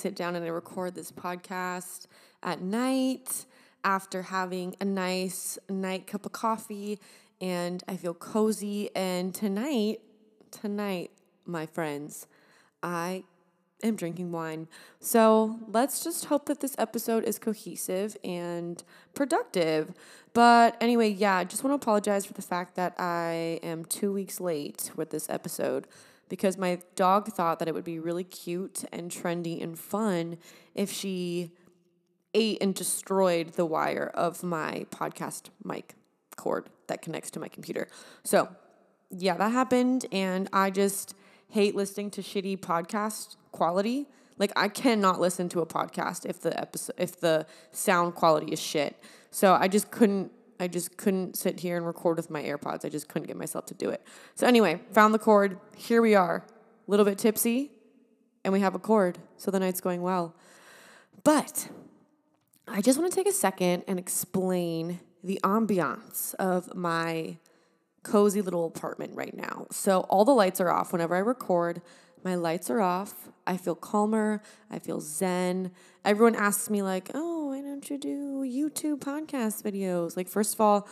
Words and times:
sit 0.00 0.16
down 0.16 0.34
and 0.34 0.44
I 0.44 0.48
record 0.48 0.94
this 0.94 1.12
podcast 1.12 2.06
at 2.42 2.62
night 2.62 3.44
after 3.84 4.22
having 4.22 4.74
a 4.80 4.84
nice 4.84 5.58
night 5.68 6.06
cup 6.06 6.24
of 6.24 6.32
coffee 6.32 6.98
and 7.40 7.82
I 7.86 7.96
feel 7.96 8.14
cozy. 8.14 8.88
And 8.96 9.34
tonight, 9.34 10.00
tonight, 10.50 11.10
my 11.44 11.66
friends, 11.66 12.26
I 12.82 13.24
am 13.82 13.96
drinking 13.96 14.32
wine. 14.32 14.68
So 15.00 15.58
let's 15.68 16.02
just 16.02 16.26
hope 16.26 16.46
that 16.46 16.60
this 16.60 16.74
episode 16.78 17.24
is 17.24 17.38
cohesive 17.38 18.16
and 18.24 18.82
productive. 19.14 19.92
But 20.32 20.76
anyway, 20.80 21.10
yeah, 21.10 21.36
I 21.36 21.44
just 21.44 21.62
want 21.62 21.72
to 21.72 21.82
apologize 21.82 22.24
for 22.24 22.32
the 22.34 22.42
fact 22.42 22.74
that 22.76 22.94
I 22.98 23.60
am 23.62 23.84
two 23.84 24.12
weeks 24.12 24.40
late 24.40 24.92
with 24.96 25.10
this 25.10 25.28
episode 25.28 25.86
because 26.30 26.56
my 26.56 26.78
dog 26.94 27.28
thought 27.28 27.58
that 27.58 27.68
it 27.68 27.74
would 27.74 27.84
be 27.84 27.98
really 27.98 28.24
cute 28.24 28.84
and 28.90 29.10
trendy 29.10 29.62
and 29.62 29.78
fun 29.78 30.38
if 30.74 30.90
she 30.90 31.52
ate 32.32 32.56
and 32.62 32.74
destroyed 32.74 33.52
the 33.54 33.66
wire 33.66 34.10
of 34.14 34.42
my 34.42 34.86
podcast 34.90 35.50
mic 35.62 35.94
cord 36.36 36.70
that 36.86 37.02
connects 37.02 37.30
to 37.32 37.40
my 37.40 37.48
computer. 37.48 37.88
So, 38.22 38.48
yeah, 39.10 39.36
that 39.36 39.52
happened. 39.52 40.06
And 40.12 40.48
I 40.52 40.70
just 40.70 41.14
hate 41.48 41.74
listening 41.74 42.10
to 42.12 42.22
shitty 42.22 42.60
podcast 42.60 43.36
quality. 43.52 44.06
Like 44.38 44.52
I 44.56 44.68
cannot 44.68 45.20
listen 45.20 45.48
to 45.50 45.60
a 45.60 45.66
podcast 45.66 46.24
if 46.24 46.40
the 46.40 46.58
episode 46.58 46.94
if 46.96 47.20
the 47.20 47.44
sound 47.72 48.14
quality 48.14 48.52
is 48.52 48.60
shit. 48.60 48.96
So 49.30 49.52
I 49.52 49.68
just 49.68 49.90
couldn't 49.90 50.32
I 50.60 50.68
just 50.68 50.98
couldn't 50.98 51.36
sit 51.36 51.60
here 51.60 51.76
and 51.78 51.86
record 51.86 52.18
with 52.18 52.30
my 52.30 52.42
AirPods. 52.42 52.84
I 52.84 52.90
just 52.90 53.08
couldn't 53.08 53.26
get 53.26 53.36
myself 53.36 53.64
to 53.66 53.74
do 53.74 53.88
it. 53.88 54.06
So 54.34 54.46
anyway, 54.46 54.80
found 54.92 55.14
the 55.14 55.18
cord. 55.18 55.58
Here 55.74 56.02
we 56.02 56.14
are. 56.14 56.44
A 56.86 56.90
little 56.90 57.06
bit 57.06 57.18
tipsy 57.18 57.72
and 58.44 58.52
we 58.52 58.60
have 58.60 58.74
a 58.74 58.78
cord. 58.78 59.18
So 59.38 59.50
the 59.50 59.58
night's 59.58 59.80
going 59.80 60.02
well. 60.02 60.36
But 61.24 61.70
I 62.68 62.82
just 62.82 62.98
want 62.98 63.10
to 63.10 63.16
take 63.16 63.26
a 63.26 63.32
second 63.32 63.84
and 63.88 63.98
explain 63.98 65.00
the 65.24 65.40
ambiance 65.42 66.34
of 66.34 66.74
my 66.74 67.38
cozy 68.02 68.42
little 68.42 68.66
apartment 68.66 69.14
right 69.14 69.36
now. 69.36 69.66
So 69.70 70.00
all 70.02 70.24
the 70.24 70.32
lights 70.32 70.60
are 70.60 70.70
off 70.70 70.92
whenever 70.92 71.16
I 71.16 71.20
record. 71.20 71.80
My 72.22 72.34
lights 72.34 72.68
are 72.70 72.80
off. 72.80 73.28
I 73.46 73.56
feel 73.56 73.74
calmer. 73.74 74.42
I 74.70 74.78
feel 74.78 75.00
zen. 75.00 75.70
Everyone 76.04 76.34
asks 76.34 76.68
me, 76.68 76.82
like, 76.82 77.10
oh, 77.14 77.39
don't 77.80 77.88
you 77.88 77.96
do 77.96 78.40
YouTube 78.42 78.98
podcast 78.98 79.62
videos? 79.62 80.14
Like, 80.14 80.28
first 80.28 80.52
of 80.52 80.60
all, 80.60 80.86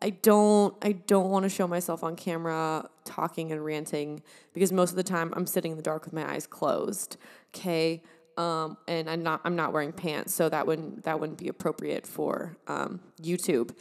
I 0.00 0.08
don't 0.08 0.74
I 0.80 0.92
don't 0.92 1.28
want 1.28 1.42
to 1.42 1.50
show 1.50 1.68
myself 1.68 2.02
on 2.02 2.16
camera 2.16 2.88
talking 3.04 3.52
and 3.52 3.62
ranting 3.62 4.22
because 4.54 4.72
most 4.72 4.90
of 4.90 4.96
the 4.96 5.02
time 5.02 5.34
I'm 5.36 5.46
sitting 5.46 5.72
in 5.72 5.76
the 5.76 5.82
dark 5.82 6.06
with 6.06 6.14
my 6.14 6.32
eyes 6.32 6.46
closed. 6.46 7.18
Okay. 7.54 8.02
Um, 8.38 8.78
and 8.88 9.10
I'm 9.10 9.22
not 9.22 9.42
I'm 9.44 9.54
not 9.54 9.74
wearing 9.74 9.92
pants, 9.92 10.32
so 10.32 10.48
that 10.48 10.66
wouldn't 10.66 11.02
that 11.04 11.20
wouldn't 11.20 11.38
be 11.38 11.48
appropriate 11.48 12.06
for 12.06 12.56
um, 12.66 13.00
YouTube. 13.20 13.74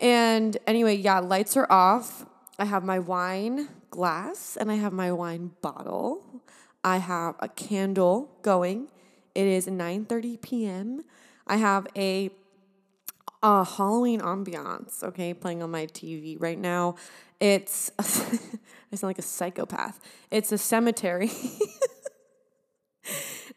And 0.00 0.56
anyway, 0.66 0.96
yeah, 0.96 1.20
lights 1.20 1.56
are 1.56 1.70
off. 1.70 2.26
I 2.58 2.64
have 2.64 2.82
my 2.82 2.98
wine 2.98 3.68
glass 3.90 4.56
and 4.56 4.72
I 4.72 4.76
have 4.76 4.92
my 4.92 5.12
wine 5.12 5.52
bottle. 5.62 6.42
I 6.82 6.96
have 6.96 7.36
a 7.38 7.48
candle 7.48 8.36
going. 8.42 8.88
It 9.36 9.46
is 9.46 9.68
9:30 9.68 10.40
p.m. 10.40 11.04
I 11.46 11.56
have 11.56 11.86
a 11.96 12.30
a 13.42 13.62
Halloween 13.62 14.20
ambiance, 14.20 15.02
okay, 15.02 15.34
playing 15.34 15.62
on 15.62 15.70
my 15.70 15.86
TV 15.86 16.40
right 16.40 16.58
now. 16.58 16.96
It's 17.40 17.90
I 17.98 18.96
sound 18.96 19.02
like 19.02 19.18
a 19.18 19.22
psychopath. 19.22 20.00
It's 20.30 20.50
a 20.50 20.58
cemetery. 20.58 21.30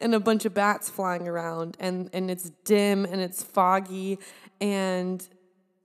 and 0.02 0.14
a 0.14 0.20
bunch 0.20 0.46
of 0.46 0.54
bats 0.54 0.90
flying 0.90 1.28
around 1.28 1.78
and 1.80 2.10
and 2.14 2.30
it's 2.30 2.50
dim 2.66 3.06
and 3.06 3.22
it's 3.22 3.44
foggy 3.44 4.20
and 4.60 5.28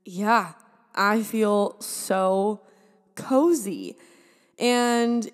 yeah, 0.04 0.52
I 0.94 1.22
feel 1.22 1.80
so 1.80 2.60
cozy. 3.14 3.96
And 4.58 5.30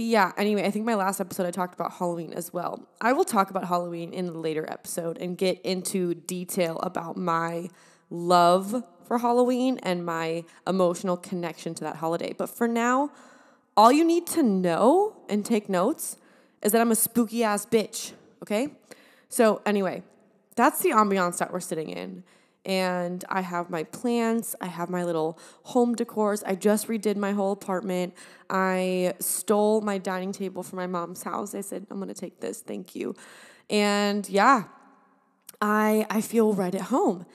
yeah, 0.00 0.32
anyway, 0.36 0.64
I 0.64 0.70
think 0.70 0.84
my 0.84 0.94
last 0.94 1.20
episode 1.20 1.46
I 1.46 1.50
talked 1.50 1.74
about 1.74 1.92
Halloween 1.92 2.32
as 2.32 2.52
well. 2.52 2.88
I 3.00 3.12
will 3.12 3.24
talk 3.24 3.50
about 3.50 3.66
Halloween 3.66 4.12
in 4.12 4.28
a 4.28 4.32
later 4.32 4.64
episode 4.70 5.18
and 5.18 5.36
get 5.36 5.60
into 5.62 6.14
detail 6.14 6.78
about 6.80 7.16
my 7.16 7.68
love 8.10 8.84
for 9.04 9.18
Halloween 9.18 9.78
and 9.82 10.04
my 10.04 10.44
emotional 10.66 11.16
connection 11.16 11.74
to 11.74 11.84
that 11.84 11.96
holiday. 11.96 12.34
But 12.36 12.50
for 12.50 12.68
now, 12.68 13.10
all 13.76 13.92
you 13.92 14.04
need 14.04 14.26
to 14.28 14.42
know 14.42 15.16
and 15.28 15.44
take 15.44 15.68
notes 15.68 16.16
is 16.62 16.72
that 16.72 16.80
I'm 16.80 16.90
a 16.90 16.96
spooky 16.96 17.42
ass 17.42 17.66
bitch, 17.66 18.12
okay? 18.42 18.68
So, 19.28 19.62
anyway, 19.64 20.02
that's 20.56 20.80
the 20.80 20.90
ambiance 20.90 21.38
that 21.38 21.52
we're 21.52 21.60
sitting 21.60 21.90
in 21.90 22.24
and 22.64 23.24
I 23.28 23.40
have 23.40 23.70
my 23.70 23.84
plants, 23.84 24.54
I 24.60 24.66
have 24.66 24.90
my 24.90 25.04
little 25.04 25.38
home 25.62 25.94
decors. 25.94 26.42
I 26.46 26.54
just 26.54 26.88
redid 26.88 27.16
my 27.16 27.32
whole 27.32 27.52
apartment. 27.52 28.14
I 28.50 29.14
stole 29.20 29.80
my 29.80 29.98
dining 29.98 30.32
table 30.32 30.62
from 30.62 30.76
my 30.78 30.86
mom's 30.86 31.22
house. 31.22 31.54
I 31.54 31.60
said, 31.60 31.86
I'm 31.90 31.98
gonna 31.98 32.14
take 32.14 32.40
this, 32.40 32.60
thank 32.60 32.94
you. 32.94 33.14
And 33.70 34.28
yeah, 34.28 34.64
I 35.60 36.06
I 36.10 36.20
feel 36.20 36.52
right 36.52 36.74
at 36.74 36.82
home. 36.82 37.26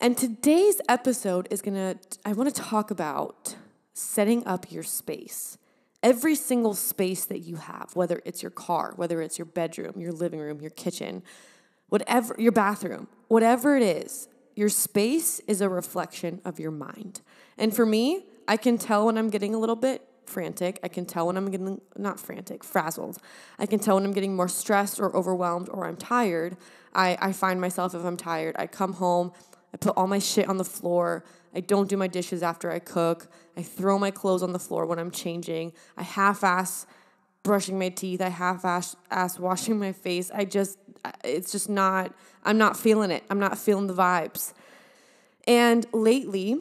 And 0.00 0.16
today's 0.16 0.80
episode 0.88 1.46
is 1.50 1.62
gonna, 1.62 1.96
I 2.24 2.32
wanna 2.32 2.50
talk 2.50 2.90
about 2.90 3.56
setting 3.94 4.44
up 4.46 4.72
your 4.72 4.82
space. 4.82 5.58
Every 6.02 6.34
single 6.34 6.74
space 6.74 7.24
that 7.26 7.40
you 7.40 7.56
have, 7.56 7.90
whether 7.94 8.20
it's 8.24 8.42
your 8.42 8.50
car, 8.50 8.94
whether 8.96 9.22
it's 9.22 9.38
your 9.38 9.46
bedroom, 9.46 10.00
your 10.00 10.10
living 10.10 10.40
room, 10.40 10.60
your 10.60 10.70
kitchen, 10.70 11.22
whatever, 11.88 12.34
your 12.38 12.50
bathroom, 12.50 13.06
whatever 13.28 13.76
it 13.76 13.82
is, 13.82 14.26
your 14.54 14.68
space 14.68 15.40
is 15.40 15.60
a 15.60 15.68
reflection 15.68 16.40
of 16.44 16.58
your 16.58 16.70
mind. 16.70 17.20
And 17.58 17.74
for 17.74 17.86
me, 17.86 18.26
I 18.46 18.56
can 18.56 18.78
tell 18.78 19.06
when 19.06 19.16
I'm 19.16 19.30
getting 19.30 19.54
a 19.54 19.58
little 19.58 19.76
bit 19.76 20.06
frantic. 20.26 20.78
I 20.82 20.88
can 20.88 21.04
tell 21.04 21.26
when 21.26 21.36
I'm 21.36 21.50
getting, 21.50 21.80
not 21.96 22.18
frantic, 22.18 22.64
frazzled. 22.64 23.18
I 23.58 23.66
can 23.66 23.78
tell 23.78 23.96
when 23.96 24.04
I'm 24.04 24.12
getting 24.12 24.34
more 24.34 24.48
stressed 24.48 25.00
or 25.00 25.14
overwhelmed 25.16 25.68
or 25.68 25.86
I'm 25.86 25.96
tired. 25.96 26.56
I, 26.94 27.16
I 27.20 27.32
find 27.32 27.60
myself, 27.60 27.94
if 27.94 28.04
I'm 28.04 28.16
tired, 28.16 28.56
I 28.58 28.66
come 28.66 28.94
home, 28.94 29.32
I 29.72 29.76
put 29.78 29.94
all 29.96 30.06
my 30.06 30.18
shit 30.18 30.48
on 30.48 30.58
the 30.58 30.64
floor. 30.64 31.24
I 31.54 31.60
don't 31.60 31.88
do 31.88 31.96
my 31.96 32.06
dishes 32.06 32.42
after 32.42 32.70
I 32.70 32.78
cook. 32.78 33.28
I 33.56 33.62
throw 33.62 33.98
my 33.98 34.10
clothes 34.10 34.42
on 34.42 34.52
the 34.52 34.58
floor 34.58 34.86
when 34.86 34.98
I'm 34.98 35.10
changing. 35.10 35.72
I 35.96 36.02
half 36.02 36.44
ass 36.44 36.86
brushing 37.42 37.78
my 37.78 37.88
teeth. 37.88 38.20
I 38.20 38.28
half 38.28 38.64
ass, 38.64 38.96
ass 39.10 39.38
washing 39.38 39.78
my 39.78 39.92
face. 39.92 40.30
I 40.32 40.44
just, 40.44 40.78
it's 41.24 41.52
just 41.52 41.68
not, 41.68 42.14
I'm 42.44 42.58
not 42.58 42.76
feeling 42.76 43.10
it. 43.10 43.24
I'm 43.30 43.38
not 43.38 43.58
feeling 43.58 43.86
the 43.86 43.94
vibes. 43.94 44.52
And 45.46 45.86
lately, 45.92 46.60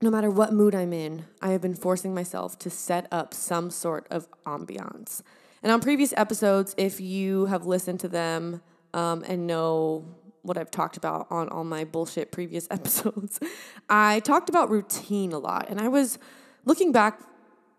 no 0.00 0.10
matter 0.10 0.30
what 0.30 0.52
mood 0.52 0.74
I'm 0.74 0.92
in, 0.92 1.24
I 1.42 1.48
have 1.50 1.60
been 1.60 1.74
forcing 1.74 2.14
myself 2.14 2.58
to 2.60 2.70
set 2.70 3.06
up 3.10 3.34
some 3.34 3.70
sort 3.70 4.06
of 4.10 4.28
ambiance. 4.44 5.22
And 5.62 5.72
on 5.72 5.80
previous 5.80 6.14
episodes, 6.16 6.74
if 6.78 7.00
you 7.00 7.46
have 7.46 7.66
listened 7.66 8.00
to 8.00 8.08
them 8.08 8.62
um, 8.94 9.24
and 9.26 9.46
know 9.46 10.04
what 10.42 10.56
I've 10.56 10.70
talked 10.70 10.96
about 10.96 11.26
on 11.30 11.48
all 11.48 11.64
my 11.64 11.84
bullshit 11.84 12.30
previous 12.30 12.68
episodes, 12.70 13.40
I 13.88 14.20
talked 14.20 14.48
about 14.48 14.70
routine 14.70 15.32
a 15.32 15.38
lot. 15.38 15.68
And 15.68 15.80
I 15.80 15.88
was 15.88 16.18
looking 16.64 16.92
back 16.92 17.20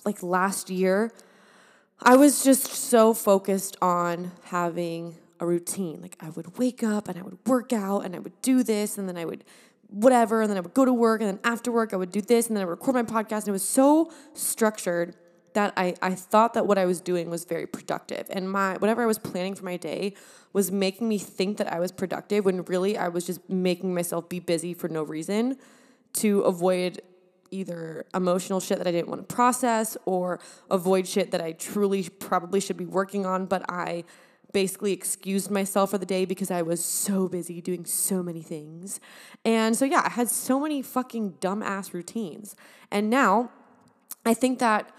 like 0.03 0.21
last 0.21 0.69
year, 0.69 1.11
I 2.01 2.15
was 2.15 2.43
just 2.43 2.67
so 2.67 3.13
focused 3.13 3.75
on 3.81 4.31
having 4.43 5.17
a 5.39 5.45
routine. 5.45 6.01
Like 6.01 6.15
I 6.19 6.29
would 6.29 6.57
wake 6.57 6.83
up 6.83 7.07
and 7.07 7.17
I 7.17 7.21
would 7.21 7.37
work 7.45 7.73
out 7.73 8.01
and 8.01 8.15
I 8.15 8.19
would 8.19 8.41
do 8.41 8.63
this 8.63 8.97
and 8.97 9.07
then 9.07 9.17
I 9.17 9.25
would 9.25 9.43
whatever 9.89 10.41
and 10.41 10.49
then 10.49 10.57
I 10.57 10.61
would 10.61 10.73
go 10.73 10.85
to 10.85 10.93
work 10.93 11.21
and 11.21 11.29
then 11.29 11.39
after 11.43 11.71
work 11.71 11.93
I 11.93 11.95
would 11.95 12.11
do 12.11 12.21
this 12.21 12.47
and 12.47 12.55
then 12.55 12.61
I 12.61 12.65
would 12.65 12.71
record 12.71 12.95
my 12.95 13.03
podcast 13.03 13.39
and 13.39 13.49
it 13.49 13.53
was 13.53 13.67
so 13.67 14.11
structured 14.33 15.15
that 15.53 15.73
I, 15.75 15.95
I 16.01 16.13
thought 16.13 16.53
that 16.53 16.67
what 16.67 16.77
I 16.77 16.85
was 16.85 17.01
doing 17.01 17.29
was 17.29 17.43
very 17.45 17.65
productive 17.65 18.27
and 18.29 18.51
my 18.51 18.77
whatever 18.77 19.01
I 19.01 19.07
was 19.07 19.17
planning 19.17 19.55
for 19.55 19.65
my 19.65 19.77
day 19.77 20.13
was 20.53 20.71
making 20.71 21.09
me 21.09 21.17
think 21.17 21.57
that 21.57 21.71
I 21.71 21.79
was 21.79 21.91
productive 21.91 22.45
when 22.45 22.63
really 22.63 22.97
I 22.97 23.07
was 23.07 23.25
just 23.25 23.49
making 23.49 23.93
myself 23.93 24.29
be 24.29 24.39
busy 24.39 24.73
for 24.73 24.87
no 24.89 25.01
reason 25.01 25.57
to 26.13 26.41
avoid 26.41 27.01
either 27.51 28.05
emotional 28.13 28.59
shit 28.59 28.77
that 28.77 28.85
I 28.85 28.91
didn't 28.91 29.07
want 29.07 29.27
to 29.27 29.35
process 29.35 29.97
or 30.05 30.39
avoid 30.69 31.07
shit 31.07 31.31
that 31.31 31.41
I 31.41 31.53
truly 31.53 32.03
probably 32.03 32.59
should 32.59 32.77
be 32.77 32.85
working 32.85 33.25
on 33.25 33.47
but 33.47 33.63
I 33.67 34.03
basically 34.51 34.93
excused 34.93 35.51
myself 35.51 35.91
for 35.91 35.97
the 35.97 36.05
day 36.05 36.25
because 36.25 36.49
I 36.49 36.61
was 36.61 36.83
so 36.83 37.27
busy 37.27 37.61
doing 37.61 37.85
so 37.85 38.23
many 38.23 38.41
things. 38.41 38.99
And 39.45 39.75
so, 39.75 39.85
yeah, 39.85 40.01
I 40.05 40.09
had 40.09 40.29
so 40.29 40.59
many 40.59 40.81
fucking 40.81 41.33
dumbass 41.33 41.93
routines. 41.93 42.55
And 42.91 43.09
now 43.09 43.51
I 44.25 44.33
think 44.33 44.59
that 44.59 44.91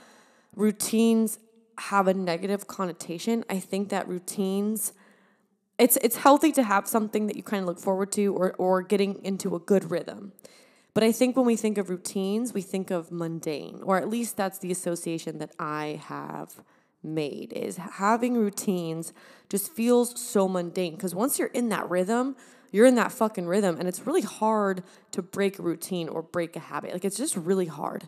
routines 0.54 1.38
have 1.78 2.06
a 2.06 2.14
negative 2.14 2.66
connotation. 2.66 3.44
I 3.48 3.58
think 3.58 3.88
that 3.88 4.06
routines 4.06 4.92
it's 5.78 5.96
it's 6.02 6.16
healthy 6.16 6.52
to 6.52 6.62
have 6.62 6.86
something 6.86 7.26
that 7.26 7.36
you 7.36 7.42
kind 7.42 7.62
of 7.62 7.66
look 7.66 7.80
forward 7.80 8.12
to 8.12 8.34
or 8.34 8.54
or 8.58 8.82
getting 8.82 9.24
into 9.24 9.56
a 9.56 9.58
good 9.58 9.90
rhythm. 9.90 10.32
But 10.92 11.04
I 11.04 11.12
think 11.12 11.36
when 11.36 11.46
we 11.46 11.56
think 11.56 11.78
of 11.78 11.88
routines, 11.88 12.52
we 12.52 12.62
think 12.62 12.90
of 12.90 13.10
mundane, 13.10 13.80
or 13.82 13.96
at 13.96 14.08
least 14.08 14.36
that's 14.36 14.58
the 14.58 14.70
association 14.70 15.38
that 15.38 15.52
I 15.58 16.00
have 16.04 16.62
made 17.02 17.52
is 17.52 17.76
having 17.76 18.36
routines 18.36 19.12
just 19.48 19.72
feels 19.72 20.18
so 20.20 20.48
mundane 20.48 20.94
because 20.94 21.14
once 21.14 21.38
you're 21.38 21.48
in 21.48 21.68
that 21.70 21.88
rhythm, 21.88 22.36
you're 22.70 22.86
in 22.86 22.94
that 22.94 23.12
fucking 23.12 23.46
rhythm 23.46 23.76
and 23.78 23.88
it's 23.88 24.06
really 24.06 24.22
hard 24.22 24.82
to 25.12 25.22
break 25.22 25.58
a 25.58 25.62
routine 25.62 26.08
or 26.08 26.22
break 26.22 26.56
a 26.56 26.60
habit. 26.60 26.92
Like 26.92 27.04
it's 27.04 27.16
just 27.16 27.36
really 27.36 27.66
hard. 27.66 28.06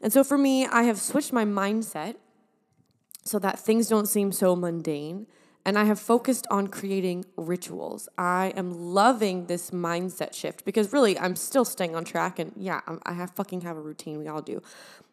And 0.00 0.12
so 0.12 0.24
for 0.24 0.38
me, 0.38 0.66
I 0.66 0.82
have 0.84 0.98
switched 0.98 1.32
my 1.32 1.44
mindset 1.44 2.16
so 3.24 3.38
that 3.38 3.58
things 3.58 3.88
don't 3.88 4.06
seem 4.06 4.32
so 4.32 4.56
mundane. 4.56 5.26
And 5.64 5.78
I 5.78 5.84
have 5.84 6.00
focused 6.00 6.48
on 6.50 6.66
creating 6.66 7.24
rituals. 7.36 8.08
I 8.18 8.52
am 8.56 8.72
loving 8.72 9.46
this 9.46 9.70
mindset 9.70 10.34
shift 10.34 10.64
because 10.64 10.92
really 10.92 11.16
I'm 11.16 11.36
still 11.36 11.64
staying 11.64 11.94
on 11.94 12.04
track. 12.04 12.40
And 12.40 12.52
yeah, 12.56 12.80
I'm, 12.88 13.00
have 13.06 13.30
fucking 13.30 13.60
have 13.60 13.76
a 13.76 13.80
routine. 13.80 14.18
We 14.18 14.26
all 14.26 14.42
do. 14.42 14.60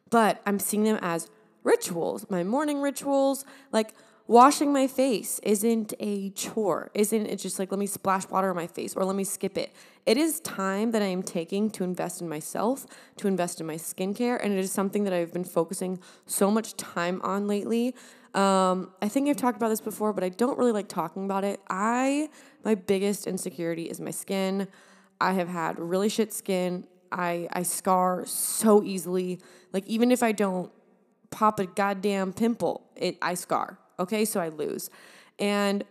But 0.09 0.41
I'm 0.47 0.57
seeing 0.57 0.85
them 0.85 0.97
as 1.03 1.29
rituals, 1.63 2.25
my 2.29 2.43
morning 2.43 2.81
rituals. 2.81 3.45
Like, 3.71 3.93
Washing 4.29 4.71
my 4.71 4.85
face 4.85 5.39
isn't 5.41 5.91
a 5.99 6.29
chore, 6.29 6.91
isn't 6.93 7.25
it 7.25 7.37
just 7.37 7.57
like, 7.57 7.71
let 7.71 7.79
me 7.79 7.87
splash 7.87 8.29
water 8.29 8.51
on 8.51 8.55
my 8.55 8.67
face 8.67 8.95
or 8.95 9.03
let 9.03 9.15
me 9.15 9.23
skip 9.23 9.57
it. 9.57 9.73
It 10.05 10.17
is 10.17 10.39
time 10.41 10.91
that 10.91 11.01
I 11.01 11.07
am 11.07 11.23
taking 11.23 11.71
to 11.71 11.83
invest 11.83 12.21
in 12.21 12.29
myself, 12.29 12.85
to 13.17 13.27
invest 13.27 13.59
in 13.59 13.65
my 13.65 13.73
skincare, 13.73 14.37
and 14.39 14.53
it 14.53 14.59
is 14.59 14.71
something 14.71 15.03
that 15.05 15.13
I've 15.13 15.33
been 15.33 15.43
focusing 15.43 15.99
so 16.27 16.51
much 16.51 16.77
time 16.77 17.19
on 17.23 17.47
lately. 17.47 17.95
Um, 18.35 18.91
I 19.01 19.07
think 19.07 19.29
I've 19.29 19.35
talked 19.35 19.57
about 19.57 19.69
this 19.69 19.81
before, 19.81 20.13
but 20.13 20.23
I 20.23 20.29
don't 20.29 20.59
really 20.59 20.73
like 20.73 20.89
talking 20.89 21.25
about 21.25 21.43
it. 21.43 21.59
I, 21.67 22.29
my 22.63 22.75
biggest 22.75 23.25
insecurity 23.25 23.85
is 23.85 23.99
my 23.99 24.11
skin. 24.11 24.67
I 25.19 25.33
have 25.33 25.47
had 25.47 25.79
really 25.79 26.07
shit 26.07 26.33
skin. 26.33 26.85
I, 27.11 27.47
I 27.51 27.63
scar 27.63 28.27
so 28.27 28.83
easily. 28.83 29.39
Like, 29.73 29.87
even 29.87 30.11
if 30.11 30.21
I 30.21 30.33
don't 30.33 30.71
pop 31.31 31.59
a 31.59 31.65
goddamn 31.65 32.33
pimple, 32.33 32.87
it 32.95 33.17
I 33.21 33.33
scar. 33.33 33.77
Okay, 33.99 34.25
so 34.25 34.39
I 34.39 34.49
lose. 34.49 34.89
And 35.37 35.83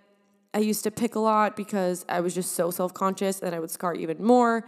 I 0.54 0.58
used 0.58 0.82
to 0.84 0.90
pick 0.90 1.14
a 1.14 1.20
lot 1.20 1.56
because 1.56 2.04
I 2.08 2.20
was 2.20 2.34
just 2.34 2.52
so 2.52 2.70
self 2.70 2.94
conscious 2.94 3.40
and 3.40 3.54
I 3.54 3.58
would 3.58 3.70
scar 3.70 3.94
even 3.94 4.22
more. 4.22 4.64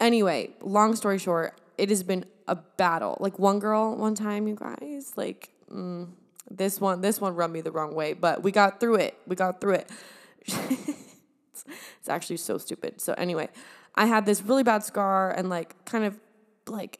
Anyway, 0.00 0.50
long 0.62 0.96
story 0.96 1.18
short, 1.18 1.60
it 1.76 1.90
has 1.90 2.02
been 2.02 2.24
a 2.48 2.56
battle. 2.56 3.16
Like 3.20 3.38
one 3.38 3.58
girl, 3.58 3.94
one 3.96 4.14
time, 4.14 4.48
you 4.48 4.56
guys, 4.56 5.12
like 5.16 5.50
mm, 5.70 6.08
this 6.50 6.80
one, 6.80 7.00
this 7.00 7.20
one 7.20 7.34
rubbed 7.34 7.52
me 7.52 7.60
the 7.60 7.70
wrong 7.70 7.94
way, 7.94 8.14
but 8.14 8.42
we 8.42 8.50
got 8.50 8.80
through 8.80 8.96
it. 8.96 9.16
We 9.26 9.36
got 9.36 9.60
through 9.60 9.74
it. 9.74 9.90
it's, 10.46 11.64
it's 11.98 12.08
actually 12.08 12.38
so 12.38 12.58
stupid. 12.58 13.00
So 13.00 13.14
anyway, 13.14 13.48
I 13.94 14.06
had 14.06 14.24
this 14.24 14.42
really 14.42 14.62
bad 14.62 14.82
scar 14.84 15.30
and 15.30 15.48
like 15.48 15.84
kind 15.84 16.04
of 16.04 16.18
like 16.66 16.98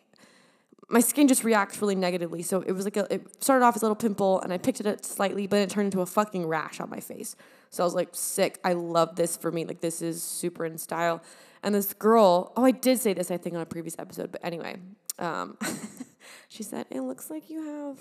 my 0.91 1.01
skin 1.01 1.29
just 1.29 1.45
reacts 1.45 1.81
really 1.81 1.95
negatively. 1.95 2.43
So 2.43 2.63
it 2.63 2.73
was 2.73 2.85
like 2.85 2.97
a, 2.97 3.13
it 3.13 3.43
started 3.43 3.65
off 3.65 3.77
as 3.77 3.83
a 3.83 3.85
little 3.85 3.97
pimple 3.97 4.41
and 4.41 4.53
I 4.53 4.59
picked 4.59 4.81
it 4.81 4.87
up 4.87 5.05
slightly, 5.05 5.47
but 5.47 5.61
it 5.61 5.71
turned 5.71 5.87
into 5.87 6.01
a 6.01 6.07
fucking 6.07 6.47
rash 6.47 6.81
on 6.81 6.91
my 6.91 7.01
face. 7.01 7.37
So 7.71 7.85
I 7.85 7.87
was 7.87 7.95
like, 7.95 8.09
sick. 8.13 8.59
I 8.65 8.73
love 8.73 9.15
this 9.15 9.37
for 9.37 9.53
me. 9.53 9.65
Like 9.65 9.81
this 9.81 10.03
is 10.03 10.23
super 10.23 10.65
in 10.65 10.79
style. 10.79 11.23
And 11.63 11.75
this 11.75 11.93
girl, 11.93 12.53
oh, 12.57 12.65
I 12.65 12.73
did 12.73 12.99
say 12.99 13.13
this, 13.13 13.31
I 13.31 13.37
think, 13.37 13.55
on 13.55 13.61
a 13.61 13.67
previous 13.67 13.99
episode, 13.99 14.33
but 14.33 14.45
anyway, 14.45 14.77
um, 15.19 15.59
she 16.49 16.63
said, 16.63 16.87
it 16.91 17.03
looks 17.03 17.31
like 17.31 17.51
you 17.51 17.97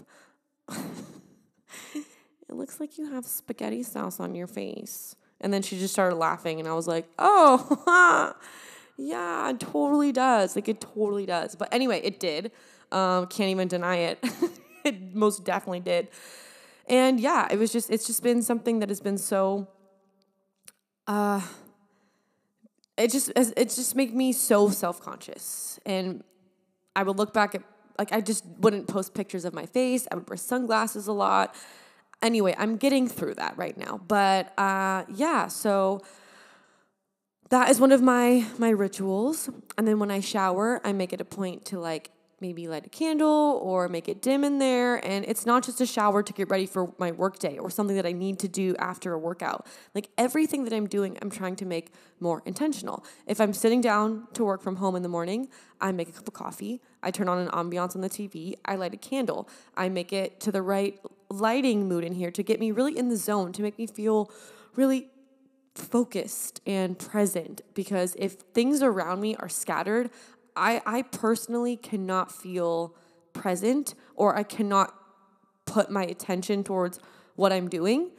have, 0.69 0.77
it 1.93 2.55
looks 2.55 2.79
like 2.79 2.97
you 2.97 3.11
have 3.11 3.25
spaghetti 3.25 3.83
sauce 3.83 4.19
on 4.19 4.33
your 4.33 4.47
face. 4.47 5.15
And 5.41 5.53
then 5.53 5.61
she 5.61 5.77
just 5.77 5.93
started 5.93 6.15
laughing, 6.15 6.59
and 6.59 6.67
I 6.67 6.73
was 6.73 6.87
like, 6.87 7.09
oh, 7.17 8.35
yeah, 8.97 9.49
it 9.49 9.59
totally 9.59 10.11
does. 10.11 10.55
Like 10.55 10.67
it 10.67 10.81
totally 10.81 11.25
does. 11.25 11.55
But 11.55 11.73
anyway, 11.73 12.01
it 12.03 12.19
did. 12.19 12.51
Um, 12.91 13.27
can't 13.27 13.49
even 13.49 13.67
deny 13.67 13.97
it. 13.97 14.23
it 14.83 15.15
most 15.15 15.43
definitely 15.45 15.81
did. 15.81 16.09
And 16.87 17.19
yeah, 17.19 17.47
it 17.51 17.59
was 17.59 17.71
just 17.71 17.89
it's 17.91 18.07
just 18.07 18.23
been 18.23 18.41
something 18.41 18.79
that 18.79 18.89
has 18.89 18.99
been 18.99 19.17
so 19.17 19.67
uh 21.07 21.41
it 22.97 23.11
just 23.11 23.31
it 23.35 23.69
just 23.69 23.95
made 23.95 24.13
me 24.13 24.33
so 24.33 24.69
self-conscious. 24.69 25.79
And 25.85 26.23
I 26.95 27.03
would 27.03 27.17
look 27.17 27.33
back 27.33 27.55
at 27.55 27.61
like 27.97 28.11
I 28.11 28.21
just 28.21 28.43
wouldn't 28.59 28.87
post 28.87 29.13
pictures 29.13 29.45
of 29.45 29.53
my 29.53 29.67
face. 29.67 30.07
I 30.11 30.15
would 30.15 30.27
wear 30.27 30.37
sunglasses 30.37 31.07
a 31.07 31.13
lot. 31.13 31.55
Anyway, 32.21 32.55
I'm 32.57 32.75
getting 32.75 33.07
through 33.07 33.35
that 33.35 33.57
right 33.57 33.77
now. 33.77 34.01
But 34.07 34.57
uh 34.57 35.05
yeah, 35.13 35.47
so 35.47 36.01
that 37.51 37.69
is 37.69 37.79
one 37.79 37.91
of 37.91 38.01
my 38.01 38.45
my 38.57 38.69
rituals. 38.69 39.47
And 39.77 39.87
then 39.87 39.99
when 39.99 40.09
I 40.09 40.21
shower, 40.21 40.81
I 40.83 40.91
make 40.91 41.13
it 41.13 41.21
a 41.21 41.25
point 41.25 41.65
to 41.65 41.79
like 41.79 42.09
maybe 42.41 42.67
light 42.67 42.85
a 42.85 42.89
candle 42.89 43.59
or 43.63 43.87
make 43.87 44.07
it 44.07 44.21
dim 44.21 44.43
in 44.43 44.59
there. 44.59 45.05
And 45.05 45.25
it's 45.25 45.45
not 45.45 45.63
just 45.63 45.81
a 45.81 45.85
shower 45.85 46.23
to 46.23 46.33
get 46.33 46.49
ready 46.49 46.65
for 46.65 46.93
my 46.97 47.11
workday 47.11 47.57
or 47.57 47.69
something 47.69 47.95
that 47.95 48.05
I 48.05 48.11
need 48.11 48.39
to 48.39 48.47
do 48.47 48.75
after 48.77 49.13
a 49.13 49.17
workout. 49.17 49.67
Like 49.93 50.09
everything 50.17 50.63
that 50.65 50.73
I'm 50.73 50.87
doing, 50.87 51.17
I'm 51.21 51.29
trying 51.29 51.55
to 51.57 51.65
make 51.65 51.91
more 52.19 52.41
intentional. 52.45 53.05
If 53.27 53.39
I'm 53.39 53.53
sitting 53.53 53.81
down 53.81 54.27
to 54.33 54.43
work 54.43 54.61
from 54.61 54.77
home 54.77 54.95
in 54.95 55.03
the 55.03 55.09
morning, 55.09 55.49
I 55.81 55.91
make 55.91 56.09
a 56.09 56.11
cup 56.11 56.27
of 56.27 56.33
coffee, 56.33 56.81
I 57.01 57.11
turn 57.11 57.29
on 57.29 57.37
an 57.37 57.47
ambiance 57.49 57.95
on 57.95 58.01
the 58.01 58.09
TV, 58.09 58.55
I 58.65 58.75
light 58.75 58.93
a 58.93 58.97
candle, 58.97 59.47
I 59.77 59.87
make 59.87 60.11
it 60.11 60.39
to 60.41 60.51
the 60.51 60.61
right 60.61 60.99
lighting 61.29 61.87
mood 61.87 62.03
in 62.03 62.13
here 62.13 62.31
to 62.31 62.43
get 62.43 62.59
me 62.59 62.71
really 62.71 62.97
in 62.97 63.09
the 63.09 63.15
zone, 63.15 63.53
to 63.53 63.61
make 63.61 63.77
me 63.77 63.87
feel 63.87 64.31
really 64.75 65.09
focused 65.75 66.61
and 66.65 66.97
present 66.99 67.61
because 67.73 68.15
if 68.19 68.33
things 68.33 68.81
around 68.81 69.21
me 69.21 69.35
are 69.37 69.49
scattered, 69.49 70.09
I, 70.59 70.81
I 70.85 71.01
personally 71.03 71.77
cannot 71.77 72.31
feel 72.31 72.95
present 73.33 73.95
or 74.15 74.35
I 74.35 74.43
cannot 74.43 74.93
put 75.65 75.89
my 75.89 76.03
attention 76.03 76.63
towards 76.63 76.99
what 77.35 77.51
I'm 77.53 77.69
doing. 77.69 78.11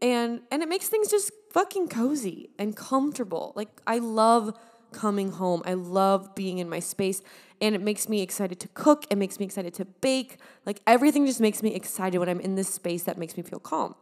And 0.00 0.40
and 0.50 0.62
it 0.62 0.68
makes 0.68 0.88
things 0.88 1.10
just 1.10 1.30
fucking 1.52 1.88
cozy 1.88 2.50
and 2.58 2.76
comfortable. 2.76 3.52
Like 3.54 3.68
I 3.86 3.98
love 3.98 4.58
coming 4.92 5.32
home. 5.32 5.62
I 5.64 5.74
love 5.74 6.34
being 6.34 6.58
in 6.58 6.68
my 6.68 6.80
space 6.80 7.20
and 7.60 7.74
it 7.74 7.80
makes 7.80 8.08
me 8.08 8.22
excited 8.22 8.60
to 8.60 8.68
cook. 8.68 9.06
It 9.10 9.18
makes 9.18 9.38
me 9.38 9.46
excited 9.46 9.74
to 9.74 9.84
bake. 9.84 10.38
Like 10.64 10.80
everything 10.86 11.26
just 11.26 11.40
makes 11.40 11.62
me 11.62 11.74
excited 11.74 12.18
when 12.18 12.28
I'm 12.28 12.40
in 12.40 12.54
this 12.54 12.68
space 12.68 13.02
that 13.04 13.18
makes 13.18 13.36
me 13.36 13.42
feel 13.42 13.58
calm. 13.58 13.94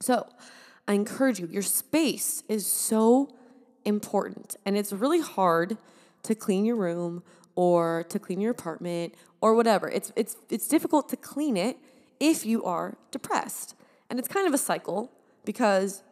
So, 0.00 0.26
I 0.88 0.94
encourage 0.94 1.38
you, 1.38 1.46
your 1.46 1.62
space 1.62 2.42
is 2.48 2.66
so 2.66 3.36
important 3.84 4.56
and 4.64 4.76
it's 4.76 4.92
really 4.92 5.20
hard 5.20 5.76
to 6.22 6.34
clean 6.34 6.64
your 6.64 6.76
room 6.76 7.22
or 7.54 8.04
to 8.08 8.18
clean 8.18 8.40
your 8.40 8.50
apartment 8.50 9.14
or 9.40 9.54
whatever. 9.54 9.88
It's 9.88 10.12
it's 10.16 10.36
it's 10.48 10.68
difficult 10.68 11.08
to 11.10 11.16
clean 11.16 11.56
it 11.56 11.78
if 12.18 12.44
you 12.46 12.64
are 12.64 12.96
depressed. 13.10 13.74
And 14.08 14.18
it's 14.18 14.28
kind 14.28 14.46
of 14.46 14.54
a 14.54 14.58
cycle 14.58 15.12
because 15.44 16.02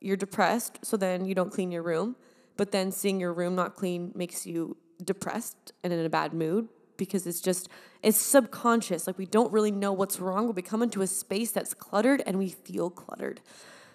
you're 0.00 0.16
depressed, 0.16 0.78
so 0.82 0.96
then 0.96 1.24
you 1.24 1.34
don't 1.34 1.50
clean 1.50 1.70
your 1.70 1.82
room, 1.82 2.16
but 2.56 2.72
then 2.72 2.90
seeing 2.90 3.20
your 3.20 3.32
room 3.32 3.54
not 3.54 3.74
clean 3.74 4.12
makes 4.14 4.46
you 4.46 4.76
depressed 5.02 5.72
and 5.82 5.92
in 5.92 6.04
a 6.04 6.10
bad 6.10 6.32
mood 6.32 6.68
because 6.96 7.26
it's 7.26 7.40
just 7.40 7.68
it's 8.02 8.18
subconscious. 8.18 9.06
Like 9.06 9.18
we 9.18 9.26
don't 9.26 9.52
really 9.52 9.70
know 9.70 9.92
what's 9.92 10.20
wrong, 10.20 10.46
but 10.46 10.56
we 10.56 10.62
come 10.62 10.82
into 10.82 11.02
a 11.02 11.06
space 11.06 11.50
that's 11.50 11.74
cluttered 11.74 12.22
and 12.26 12.38
we 12.38 12.48
feel 12.48 12.90
cluttered. 12.90 13.40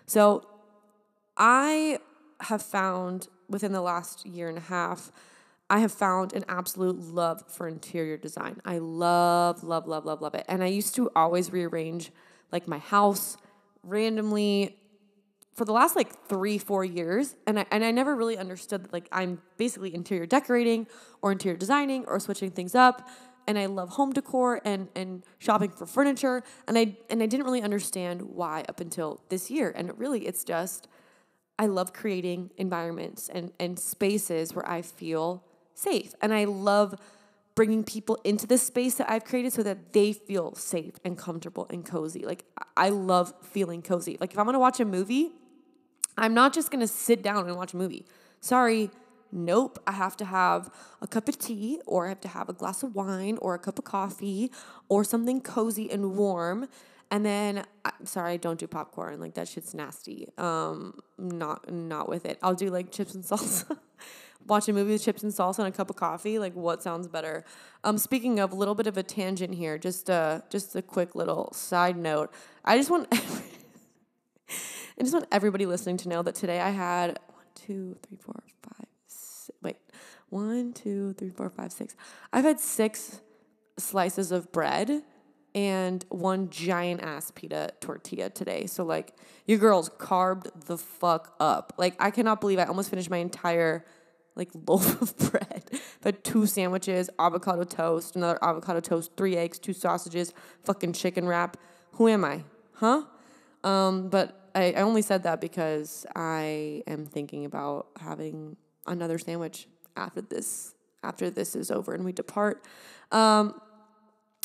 So 0.05 0.47
I 1.35 1.99
have 2.41 2.61
found 2.61 3.27
within 3.49 3.71
the 3.71 3.81
last 3.81 4.25
year 4.25 4.49
and 4.49 4.57
a 4.57 4.61
half 4.61 5.11
I 5.69 5.79
have 5.79 5.91
found 5.91 6.33
an 6.33 6.45
absolute 6.47 6.97
love 6.97 7.43
for 7.49 7.67
interior 7.67 8.15
design. 8.17 8.61
I 8.63 8.77
love, 8.77 9.63
love, 9.63 9.87
love, 9.87 10.05
love, 10.05 10.21
love 10.21 10.33
it. 10.33 10.45
And 10.47 10.63
I 10.63 10.67
used 10.67 10.95
to 10.95 11.09
always 11.15 11.51
rearrange 11.51 12.11
like 12.51 12.67
my 12.67 12.77
house 12.77 13.35
randomly 13.83 14.77
for 15.53 15.65
the 15.65 15.73
last 15.73 15.95
like 15.95 16.27
three, 16.27 16.57
four 16.57 16.85
years. 16.85 17.35
And 17.45 17.59
I, 17.59 17.65
and 17.71 17.83
I 17.83 17.91
never 17.91 18.15
really 18.15 18.37
understood 18.37 18.83
that 18.85 18.93
like 18.93 19.09
I'm 19.11 19.41
basically 19.57 19.93
interior 19.93 20.25
decorating 20.25 20.87
or 21.21 21.31
interior 21.31 21.57
designing 21.57 22.05
or 22.05 22.19
switching 22.19 22.51
things 22.51 22.75
up. 22.75 23.09
And 23.47 23.57
I 23.57 23.65
love 23.65 23.89
home 23.89 24.13
decor 24.13 24.61
and, 24.63 24.87
and 24.95 25.23
shopping 25.39 25.71
for 25.71 25.85
furniture. 25.85 26.43
And 26.67 26.77
I, 26.77 26.97
and 27.09 27.23
I 27.23 27.25
didn't 27.25 27.45
really 27.45 27.61
understand 27.61 28.21
why 28.21 28.63
up 28.69 28.79
until 28.79 29.21
this 29.29 29.49
year. 29.49 29.73
And 29.75 29.97
really, 29.97 30.27
it's 30.27 30.43
just, 30.43 30.87
I 31.57 31.65
love 31.65 31.91
creating 31.91 32.51
environments 32.57 33.29
and, 33.29 33.51
and 33.59 33.79
spaces 33.79 34.53
where 34.53 34.69
I 34.69 34.81
feel 34.81 35.43
safe. 35.77 36.13
And 36.21 36.33
I 36.33 36.45
love 36.45 36.95
bringing 37.55 37.83
people 37.83 38.19
into 38.23 38.45
this 38.45 38.61
space 38.61 38.95
that 38.95 39.09
I've 39.09 39.23
created 39.23 39.51
so 39.51 39.63
that 39.63 39.93
they 39.93 40.13
feel 40.13 40.53
safe 40.55 40.93
and 41.03 41.17
comfortable 41.17 41.67
and 41.69 41.85
cozy. 41.85 42.23
Like 42.23 42.45
I 42.75 42.89
love 42.89 43.33
feeling 43.41 43.81
cozy. 43.81 44.17
Like 44.19 44.31
if 44.31 44.37
I'm 44.37 44.45
to 44.53 44.59
watch 44.59 44.79
a 44.79 44.85
movie, 44.85 45.31
I'm 46.17 46.33
not 46.33 46.53
just 46.53 46.71
to 46.71 46.87
sit 46.87 47.21
down 47.23 47.47
and 47.47 47.55
watch 47.55 47.73
a 47.73 47.77
movie. 47.77 48.05
Sorry, 48.41 48.91
nope. 49.31 49.79
I 49.87 49.93
have 49.93 50.15
to 50.17 50.25
have 50.25 50.69
a 51.01 51.07
cup 51.07 51.27
of 51.27 51.39
tea 51.39 51.81
or 51.85 52.05
I 52.05 52.09
have 52.09 52.21
to 52.21 52.27
have 52.27 52.49
a 52.49 52.53
glass 52.53 52.83
of 52.83 52.95
wine 52.95 53.37
or 53.41 53.55
a 53.55 53.59
cup 53.59 53.79
of 53.79 53.85
coffee 53.85 54.51
or 54.89 55.03
something 55.03 55.41
cozy 55.41 55.89
and 55.89 56.15
warm. 56.15 56.67
And 57.09 57.25
then, 57.25 57.63
I'm 57.85 58.05
sorry, 58.05 58.33
I 58.33 58.37
don't 58.37 58.59
do 58.59 58.67
popcorn. 58.67 59.19
Like 59.19 59.35
that 59.35 59.47
shit's 59.47 59.73
nasty. 59.73 60.27
Um, 60.37 60.99
not 61.17 61.71
not 61.71 62.09
with 62.09 62.25
it. 62.25 62.37
I'll 62.43 62.53
do 62.53 62.69
like 62.69 62.91
chips 62.91 63.15
and 63.15 63.23
salsa. 63.23 63.77
watching 64.47 64.75
movies 64.75 64.93
with 64.93 65.05
chips 65.05 65.23
and 65.23 65.31
salsa 65.31 65.59
and 65.59 65.67
a 65.67 65.71
cup 65.71 65.89
of 65.89 65.95
coffee. 65.95 66.39
Like, 66.39 66.55
what 66.55 66.81
sounds 66.81 67.07
better? 67.07 67.43
Um, 67.83 67.97
speaking 67.97 68.39
of 68.39 68.51
a 68.51 68.55
little 68.55 68.75
bit 68.75 68.87
of 68.87 68.97
a 68.97 69.03
tangent 69.03 69.55
here, 69.55 69.77
just 69.77 70.09
uh, 70.09 70.41
just 70.49 70.75
a 70.75 70.81
quick 70.81 71.15
little 71.15 71.51
side 71.53 71.97
note. 71.97 72.31
I 72.65 72.77
just 72.77 72.89
want, 72.89 73.07
I 73.11 75.01
just 75.01 75.13
want 75.13 75.27
everybody 75.31 75.65
listening 75.65 75.97
to 75.97 76.09
know 76.09 76.23
that 76.23 76.35
today 76.35 76.59
I 76.59 76.69
had 76.69 77.19
one, 77.27 77.45
two, 77.55 77.97
three, 78.07 78.17
four, 78.17 78.41
five, 78.63 78.87
six, 79.07 79.51
wait, 79.61 79.77
one, 80.29 80.73
two, 80.73 81.13
three, 81.13 81.29
four, 81.29 81.49
five, 81.49 81.71
six. 81.71 81.95
I've 82.33 82.45
had 82.45 82.59
six 82.59 83.21
slices 83.77 84.31
of 84.31 84.51
bread 84.51 85.03
and 85.57 86.05
one 86.09 86.49
giant 86.49 87.01
ass 87.01 87.31
pita 87.31 87.71
tortilla 87.79 88.29
today. 88.29 88.67
So 88.67 88.83
like 88.83 89.13
your 89.45 89.57
girl's 89.57 89.89
carved 89.97 90.67
the 90.67 90.77
fuck 90.77 91.35
up. 91.39 91.73
Like 91.77 91.95
I 91.99 92.11
cannot 92.11 92.41
believe 92.41 92.59
I 92.59 92.65
almost 92.65 92.89
finished 92.89 93.09
my 93.09 93.17
entire 93.17 93.85
like 94.37 94.49
loaf 94.67 95.01
of 95.01 95.17
bread. 95.31 95.63
But 96.01 96.23
two 96.23 96.45
sandwiches, 96.45 97.09
avocado 97.19 97.63
toast, 97.63 98.15
another 98.15 98.39
avocado 98.41 98.79
toast, 98.79 99.11
three 99.17 99.35
eggs, 99.35 99.59
two 99.59 99.73
sausages, 99.73 100.33
fucking 100.63 100.93
chicken 100.93 101.27
wrap. 101.27 101.57
Who 101.93 102.07
am 102.07 102.23
I? 102.23 102.43
Huh? 102.73 103.03
Um, 103.63 104.09
but 104.09 104.49
I, 104.55 104.71
I 104.71 104.81
only 104.81 105.01
said 105.01 105.23
that 105.23 105.41
because 105.41 106.05
I 106.15 106.83
am 106.87 107.05
thinking 107.05 107.45
about 107.45 107.87
having 107.99 108.55
another 108.85 109.17
sandwich 109.17 109.67
after 109.95 110.21
this 110.21 110.73
after 111.03 111.29
this 111.29 111.55
is 111.55 111.69
over 111.71 111.93
and 111.93 112.03
we 112.03 112.11
depart. 112.11 112.65
Um, 113.11 113.61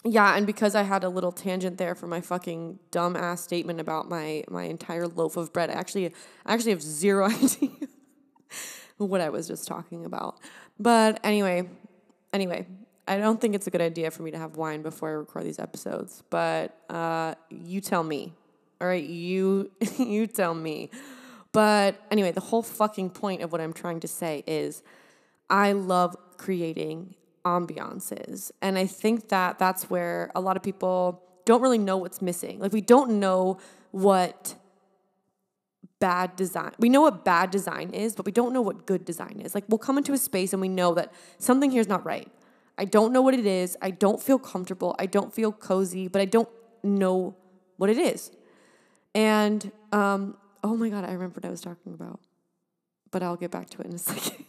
yeah, 0.05 0.37
and 0.37 0.47
because 0.47 0.75
I 0.75 0.83
had 0.83 1.05
a 1.05 1.09
little 1.09 1.33
tangent 1.33 1.79
there 1.79 1.95
for 1.95 2.07
my 2.07 2.21
fucking 2.21 2.79
dumbass 2.91 3.39
statement 3.39 3.81
about 3.81 4.09
my 4.09 4.45
my 4.49 4.65
entire 4.65 5.07
loaf 5.07 5.37
of 5.37 5.53
bread, 5.53 5.71
I 5.71 5.75
actually 5.75 6.07
I 6.45 6.55
actually 6.55 6.73
have 6.73 6.83
zero 6.83 7.27
idea 7.31 7.71
what 9.05 9.21
I 9.21 9.31
was 9.31 9.47
just 9.47 9.67
talking 9.67 10.05
about. 10.05 10.39
But 10.79 11.21
anyway, 11.25 11.69
anyway, 12.33 12.67
I 13.07 13.19
don't 13.19 13.41
think 13.41 13.55
it's 13.55 13.67
a 13.67 13.71
good 13.71 13.81
idea 13.81 14.11
for 14.11 14.23
me 14.23 14.31
to 14.31 14.39
have 14.39 14.57
wine 14.57 14.83
before 14.83 15.09
I 15.09 15.13
record 15.13 15.45
these 15.45 15.59
episodes. 15.59 16.23
But 16.31 16.77
uh, 16.89 17.35
you 17.51 17.81
tell 17.81 18.03
me. 18.03 18.35
All 18.81 18.89
right, 18.89 19.05
you 19.05 19.71
you 19.99 20.27
tell 20.27 20.55
me. 20.55 20.91
But 21.53 22.01
anyway, 22.11 22.33
the 22.33 22.41
whole 22.41 22.63
fucking 22.63 23.11
point 23.11 23.43
of 23.43 23.53
what 23.53 23.61
I'm 23.61 23.73
trying 23.73 24.01
to 24.01 24.09
say 24.09 24.43
is 24.47 24.83
I 25.51 25.73
love 25.73 26.17
creating 26.39 27.15
ambiances. 27.45 28.51
And 28.63 28.79
I 28.79 28.87
think 28.87 29.29
that 29.29 29.59
that's 29.59 29.91
where 29.91 30.31
a 30.35 30.41
lot 30.41 30.57
of 30.57 30.63
people 30.63 31.23
don't 31.45 31.61
really 31.61 31.79
know 31.79 31.97
what's 31.97 32.23
missing. 32.23 32.59
Like, 32.59 32.73
we 32.73 32.81
don't 32.81 33.21
know 33.21 33.59
what 33.91 34.55
bad 36.03 36.35
design, 36.35 36.73
we 36.81 36.89
know 36.89 37.01
what 37.01 37.25
bad 37.25 37.53
design 37.53 37.91
is, 37.91 38.17
but 38.17 38.27
we 38.27 38.33
don't 38.33 38.53
know 38.53 38.61
what 38.61 38.87
good 38.87 39.05
design 39.05 39.41
is. 39.41 39.55
Like, 39.55 39.63
we'll 39.69 39.79
come 39.79 39.97
into 39.99 40.13
a 40.13 40.19
space 40.19 40.53
and 40.53 40.61
we 40.61 40.69
know 40.69 40.95
that 40.95 41.13
something 41.39 41.71
here 41.71 41.81
is 41.81 41.87
not 41.87 42.05
right. 42.05 42.29
I 42.77 42.87
don't 42.87 43.13
know 43.13 43.23
what 43.23 43.35
it 43.35 43.47
is. 43.47 43.77
I 43.81 43.93
don't 43.93 44.21
feel 44.21 44.41
comfortable. 44.41 44.97
I 44.99 45.07
don't 45.07 45.33
feel 45.33 45.53
cozy, 45.53 46.09
but 46.09 46.21
I 46.21 46.25
don't 46.25 46.49
know 46.83 47.37
what 47.77 47.89
it 47.89 47.99
is. 47.99 48.33
And, 49.15 49.71
um, 49.93 50.37
oh 50.65 50.77
my 50.77 50.89
God, 50.89 51.05
I 51.05 51.13
remember 51.13 51.35
what 51.41 51.45
I 51.45 51.51
was 51.51 51.61
talking 51.61 51.95
about, 51.95 52.19
but 53.13 53.23
I'll 53.23 53.37
get 53.37 53.53
back 53.53 53.71
to 53.71 53.83
it 53.83 53.87
in 53.87 53.95
a 53.95 53.99
second. 54.11 54.45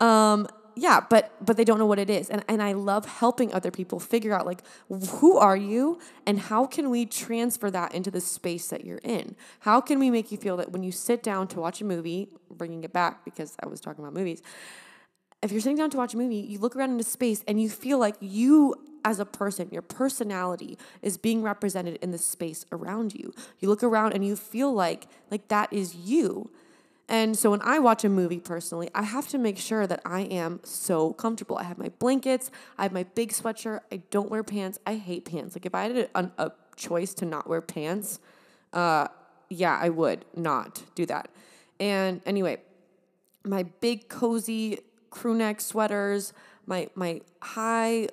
um, 0.00 0.48
yeah, 0.80 1.00
but 1.10 1.32
but 1.44 1.58
they 1.58 1.64
don't 1.64 1.78
know 1.78 1.86
what 1.86 1.98
it 1.98 2.08
is. 2.08 2.30
And 2.30 2.42
and 2.48 2.62
I 2.62 2.72
love 2.72 3.04
helping 3.04 3.52
other 3.52 3.70
people 3.70 4.00
figure 4.00 4.32
out 4.32 4.46
like 4.46 4.62
who 4.88 5.36
are 5.36 5.56
you 5.56 5.98
and 6.26 6.40
how 6.40 6.64
can 6.64 6.88
we 6.88 7.04
transfer 7.04 7.70
that 7.70 7.94
into 7.94 8.10
the 8.10 8.20
space 8.20 8.68
that 8.68 8.82
you're 8.82 9.00
in? 9.04 9.36
How 9.60 9.82
can 9.82 9.98
we 9.98 10.10
make 10.10 10.32
you 10.32 10.38
feel 10.38 10.56
that 10.56 10.72
when 10.72 10.82
you 10.82 10.90
sit 10.90 11.22
down 11.22 11.48
to 11.48 11.60
watch 11.60 11.82
a 11.82 11.84
movie, 11.84 12.30
bringing 12.50 12.82
it 12.82 12.94
back 12.94 13.26
because 13.26 13.56
I 13.62 13.68
was 13.68 13.78
talking 13.78 14.02
about 14.02 14.14
movies. 14.14 14.40
If 15.42 15.52
you're 15.52 15.60
sitting 15.60 15.76
down 15.76 15.90
to 15.90 15.98
watch 15.98 16.14
a 16.14 16.16
movie, 16.16 16.36
you 16.36 16.58
look 16.58 16.74
around 16.74 16.92
into 16.92 17.04
space 17.04 17.44
and 17.46 17.60
you 17.60 17.68
feel 17.68 17.98
like 17.98 18.16
you 18.20 18.74
as 19.04 19.20
a 19.20 19.26
person, 19.26 19.68
your 19.70 19.82
personality 19.82 20.78
is 21.02 21.18
being 21.18 21.42
represented 21.42 21.96
in 22.02 22.10
the 22.10 22.18
space 22.18 22.64
around 22.72 23.14
you. 23.14 23.32
You 23.58 23.68
look 23.68 23.82
around 23.82 24.12
and 24.12 24.24
you 24.24 24.34
feel 24.34 24.72
like 24.72 25.08
like 25.30 25.48
that 25.48 25.72
is 25.72 25.94
you. 25.94 26.50
And 27.10 27.36
so 27.36 27.50
when 27.50 27.60
I 27.62 27.80
watch 27.80 28.04
a 28.04 28.08
movie 28.08 28.38
personally, 28.38 28.88
I 28.94 29.02
have 29.02 29.26
to 29.28 29.38
make 29.38 29.58
sure 29.58 29.84
that 29.84 30.00
I 30.06 30.20
am 30.20 30.60
so 30.62 31.12
comfortable. 31.12 31.58
I 31.58 31.64
have 31.64 31.76
my 31.76 31.88
blankets, 31.98 32.52
I 32.78 32.84
have 32.84 32.92
my 32.92 33.02
big 33.02 33.32
sweatshirt, 33.32 33.80
I 33.90 33.96
don't 34.10 34.30
wear 34.30 34.44
pants. 34.44 34.78
I 34.86 34.94
hate 34.94 35.24
pants. 35.24 35.56
Like 35.56 35.66
if 35.66 35.74
I 35.74 35.82
had 35.82 36.08
a, 36.14 36.30
a 36.38 36.52
choice 36.76 37.12
to 37.14 37.26
not 37.26 37.48
wear 37.48 37.60
pants, 37.60 38.20
uh, 38.72 39.08
yeah, 39.48 39.76
I 39.82 39.88
would 39.88 40.24
not 40.36 40.84
do 40.94 41.04
that. 41.06 41.30
And 41.80 42.20
anyway, 42.24 42.58
my 43.44 43.64
big 43.64 44.08
cozy 44.08 44.78
crew 45.10 45.34
neck 45.34 45.60
sweaters, 45.60 46.32
my 46.66 46.88
my 46.94 47.22
high 47.42 48.06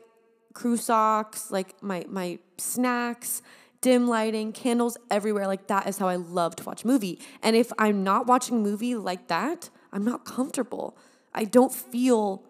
crew 0.53 0.75
socks, 0.75 1.51
like 1.51 1.81
my 1.83 2.03
my 2.09 2.39
snacks, 2.57 3.43
dim 3.81 4.07
lighting, 4.07 4.51
candles 4.51 4.97
everywhere. 5.09 5.47
Like 5.47 5.67
that 5.67 5.87
is 5.87 5.97
how 5.97 6.07
I 6.07 6.15
love 6.15 6.55
to 6.57 6.63
watch 6.63 6.83
a 6.83 6.87
movie. 6.87 7.19
And 7.41 7.55
if 7.55 7.71
I'm 7.77 8.03
not 8.03 8.27
watching 8.27 8.57
a 8.57 8.59
movie 8.59 8.95
like 8.95 9.27
that, 9.27 9.69
I'm 9.91 10.03
not 10.03 10.25
comfortable. 10.25 10.97
I 11.33 11.43
don't 11.45 11.73
feel 11.73 12.43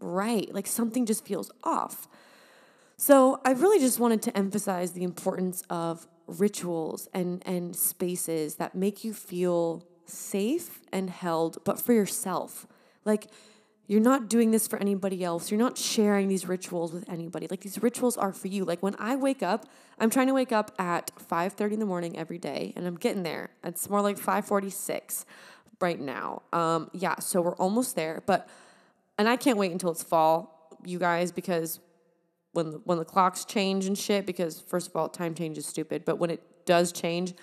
right. 0.00 0.52
Like 0.54 0.66
something 0.66 1.06
just 1.06 1.24
feels 1.24 1.50
off. 1.64 2.08
So 2.96 3.40
I 3.44 3.52
really 3.52 3.78
just 3.78 4.00
wanted 4.00 4.22
to 4.22 4.36
emphasize 4.36 4.92
the 4.92 5.04
importance 5.04 5.62
of 5.70 6.06
rituals 6.26 7.08
and 7.14 7.42
and 7.46 7.74
spaces 7.74 8.56
that 8.56 8.74
make 8.74 9.02
you 9.02 9.14
feel 9.14 9.84
safe 10.04 10.80
and 10.92 11.10
held, 11.10 11.58
but 11.64 11.80
for 11.80 11.92
yourself. 11.92 12.66
Like 13.04 13.26
you're 13.88 14.00
not 14.00 14.28
doing 14.28 14.50
this 14.50 14.68
for 14.68 14.78
anybody 14.78 15.24
else. 15.24 15.50
You're 15.50 15.58
not 15.58 15.78
sharing 15.78 16.28
these 16.28 16.46
rituals 16.46 16.92
with 16.92 17.08
anybody. 17.08 17.48
Like 17.50 17.62
these 17.62 17.82
rituals 17.82 18.18
are 18.18 18.34
for 18.34 18.48
you. 18.48 18.66
Like 18.66 18.82
when 18.82 18.94
I 18.98 19.16
wake 19.16 19.42
up, 19.42 19.64
I'm 19.98 20.10
trying 20.10 20.26
to 20.26 20.34
wake 20.34 20.52
up 20.52 20.72
at 20.78 21.10
5:30 21.18 21.72
in 21.72 21.80
the 21.80 21.86
morning 21.86 22.16
every 22.16 22.38
day, 22.38 22.74
and 22.76 22.86
I'm 22.86 22.96
getting 22.96 23.22
there. 23.22 23.48
It's 23.64 23.88
more 23.88 24.02
like 24.02 24.18
5:46 24.18 25.24
right 25.80 25.98
now. 25.98 26.42
Um, 26.52 26.90
yeah, 26.92 27.18
so 27.18 27.40
we're 27.40 27.56
almost 27.56 27.96
there. 27.96 28.22
But 28.26 28.46
and 29.16 29.26
I 29.26 29.36
can't 29.36 29.56
wait 29.56 29.72
until 29.72 29.90
it's 29.90 30.02
fall, 30.02 30.78
you 30.84 30.98
guys, 30.98 31.32
because 31.32 31.80
when 32.52 32.72
the, 32.72 32.80
when 32.84 32.98
the 32.98 33.04
clocks 33.06 33.46
change 33.46 33.86
and 33.86 33.96
shit. 33.96 34.26
Because 34.26 34.60
first 34.60 34.88
of 34.88 34.96
all, 34.96 35.08
time 35.08 35.34
change 35.34 35.56
is 35.56 35.64
stupid. 35.64 36.04
But 36.04 36.18
when 36.18 36.28
it 36.28 36.42
does 36.66 36.92
change, 36.92 37.34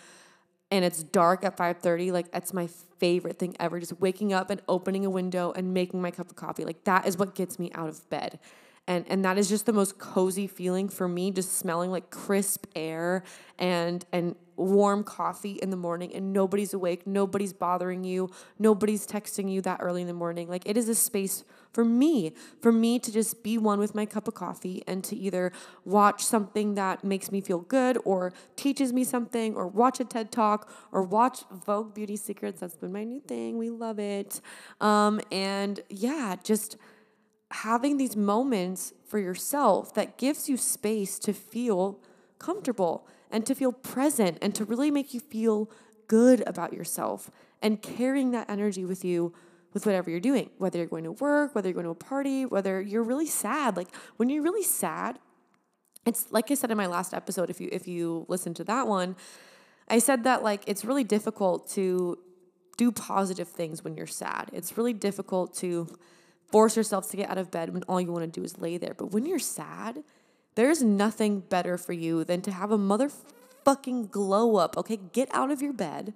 and 0.75 0.85
it's 0.85 1.03
dark 1.03 1.43
at 1.43 1.57
5:30 1.57 2.11
like 2.11 2.31
that's 2.31 2.53
my 2.53 2.67
favorite 2.99 3.39
thing 3.39 3.55
ever 3.59 3.79
just 3.79 3.99
waking 3.99 4.33
up 4.33 4.49
and 4.49 4.61
opening 4.67 5.05
a 5.05 5.09
window 5.09 5.51
and 5.55 5.73
making 5.73 6.01
my 6.01 6.11
cup 6.11 6.29
of 6.29 6.35
coffee. 6.35 6.65
Like 6.65 6.83
that 6.85 7.07
is 7.07 7.17
what 7.17 7.35
gets 7.35 7.59
me 7.59 7.71
out 7.73 7.89
of 7.89 8.09
bed. 8.09 8.39
And 8.87 9.05
and 9.09 9.25
that 9.25 9.37
is 9.37 9.49
just 9.49 9.65
the 9.65 9.73
most 9.73 9.97
cozy 9.97 10.47
feeling 10.47 10.89
for 10.89 11.07
me 11.07 11.31
just 11.31 11.53
smelling 11.53 11.91
like 11.91 12.09
crisp 12.09 12.65
air 12.75 13.23
and 13.57 14.05
and 14.11 14.35
warm 14.57 15.03
coffee 15.03 15.53
in 15.53 15.69
the 15.69 15.77
morning 15.77 16.13
and 16.13 16.31
nobody's 16.31 16.73
awake 16.73 17.05
nobody's 17.05 17.51
bothering 17.51 18.05
you 18.05 18.31
nobody's 18.57 19.05
texting 19.05 19.51
you 19.51 19.61
that 19.61 19.79
early 19.81 20.01
in 20.01 20.07
the 20.07 20.13
morning. 20.13 20.47
Like 20.47 20.63
it 20.65 20.77
is 20.77 20.87
a 20.87 20.95
space 20.95 21.43
for 21.75 21.83
me 21.83 22.33
for 22.61 22.71
me 22.71 22.97
to 22.97 23.11
just 23.11 23.43
be 23.43 23.57
one 23.57 23.79
with 23.79 23.93
my 23.93 24.05
cup 24.05 24.29
of 24.29 24.33
coffee 24.33 24.81
and 24.87 25.03
to 25.03 25.13
either 25.13 25.51
watch 25.83 26.23
something 26.23 26.75
that 26.75 27.03
makes 27.03 27.33
me 27.33 27.41
feel 27.41 27.59
good 27.59 27.97
or 28.05 28.31
teaches 28.55 28.93
me 28.93 29.03
something 29.03 29.53
or 29.55 29.67
watch 29.67 29.99
a 29.99 30.05
ted 30.05 30.31
talk 30.31 30.71
or 30.93 31.03
watch 31.03 31.43
vogue 31.51 31.93
beauty 31.93 32.15
secrets. 32.15 32.61
That's 32.61 32.77
been 32.77 32.93
my 32.93 33.03
new 33.03 33.19
thing. 33.19 33.57
We 33.57 33.69
love 33.69 33.99
it. 33.99 34.39
Um, 34.79 35.19
and 35.33 35.81
yeah 35.89 36.37
just 36.43 36.77
having 37.51 37.97
these 37.97 38.15
moments 38.15 38.93
for 39.05 39.19
yourself 39.19 39.93
that 39.95 40.17
gives 40.17 40.47
you 40.47 40.55
space 40.55 41.19
to 41.19 41.33
feel 41.33 41.99
comfortable 42.39 43.05
and 43.29 43.45
to 43.45 43.53
feel 43.53 43.73
present 43.73 44.37
and 44.41 44.55
to 44.55 44.63
really 44.63 44.91
make 44.91 45.13
you 45.13 45.19
feel 45.19 45.69
good 46.07 46.41
about 46.47 46.71
yourself 46.71 47.29
and 47.61 47.81
carrying 47.81 48.31
that 48.31 48.49
energy 48.49 48.85
with 48.85 49.03
you 49.03 49.33
with 49.75 49.85
whatever 49.85 50.09
you're 50.09 50.21
doing, 50.21 50.49
whether 50.57 50.79
you're 50.79 50.87
going 50.87 51.03
to 51.03 51.11
work, 51.11 51.53
whether 51.53 51.67
you're 51.67 51.73
going 51.73 51.83
to 51.83 51.91
a 51.91 51.95
party, 51.95 52.45
whether 52.45 52.81
you're 52.81 53.03
really 53.03 53.27
sad. 53.27 53.75
Like 53.75 53.89
when 54.15 54.29
you're 54.29 54.41
really 54.41 54.63
sad, 54.63 55.19
it's 56.05 56.31
like 56.31 56.49
I 56.49 56.53
said 56.53 56.71
in 56.71 56.77
my 56.77 56.87
last 56.87 57.13
episode 57.13 57.49
if 57.49 57.59
you 57.59 57.67
if 57.71 57.85
you 57.87 58.25
listen 58.29 58.53
to 58.55 58.63
that 58.63 58.87
one, 58.87 59.17
I 59.89 59.99
said 59.99 60.23
that 60.23 60.43
like 60.43 60.63
it's 60.65 60.85
really 60.85 61.03
difficult 61.03 61.69
to 61.71 62.17
do 62.77 62.91
positive 62.91 63.49
things 63.49 63.83
when 63.83 63.95
you're 63.97 64.07
sad. 64.07 64.49
It's 64.53 64.77
really 64.77 64.93
difficult 64.93 65.53
to 65.57 65.87
force 66.51 66.77
yourself 66.77 67.11
to 67.11 67.17
get 67.17 67.29
out 67.29 67.37
of 67.37 67.51
bed 67.51 67.73
when 67.73 67.83
all 67.83 67.99
you 67.99 68.11
want 68.13 68.33
to 68.33 68.39
do 68.39 68.45
is 68.45 68.57
lay 68.57 68.77
there. 68.77 68.93
But 68.93 69.11
when 69.11 69.25
you're 69.25 69.39
sad, 69.39 70.03
there's 70.55 70.81
nothing 70.81 71.41
better 71.41 71.77
for 71.77 71.91
you 71.91 72.23
than 72.23 72.41
to 72.43 72.51
have 72.51 72.71
a 72.71 72.77
motherfucking 72.77 74.09
glow 74.09 74.55
up. 74.55 74.77
Okay, 74.77 74.99
get 75.11 75.27
out 75.33 75.51
of 75.51 75.61
your 75.61 75.73
bed 75.73 76.13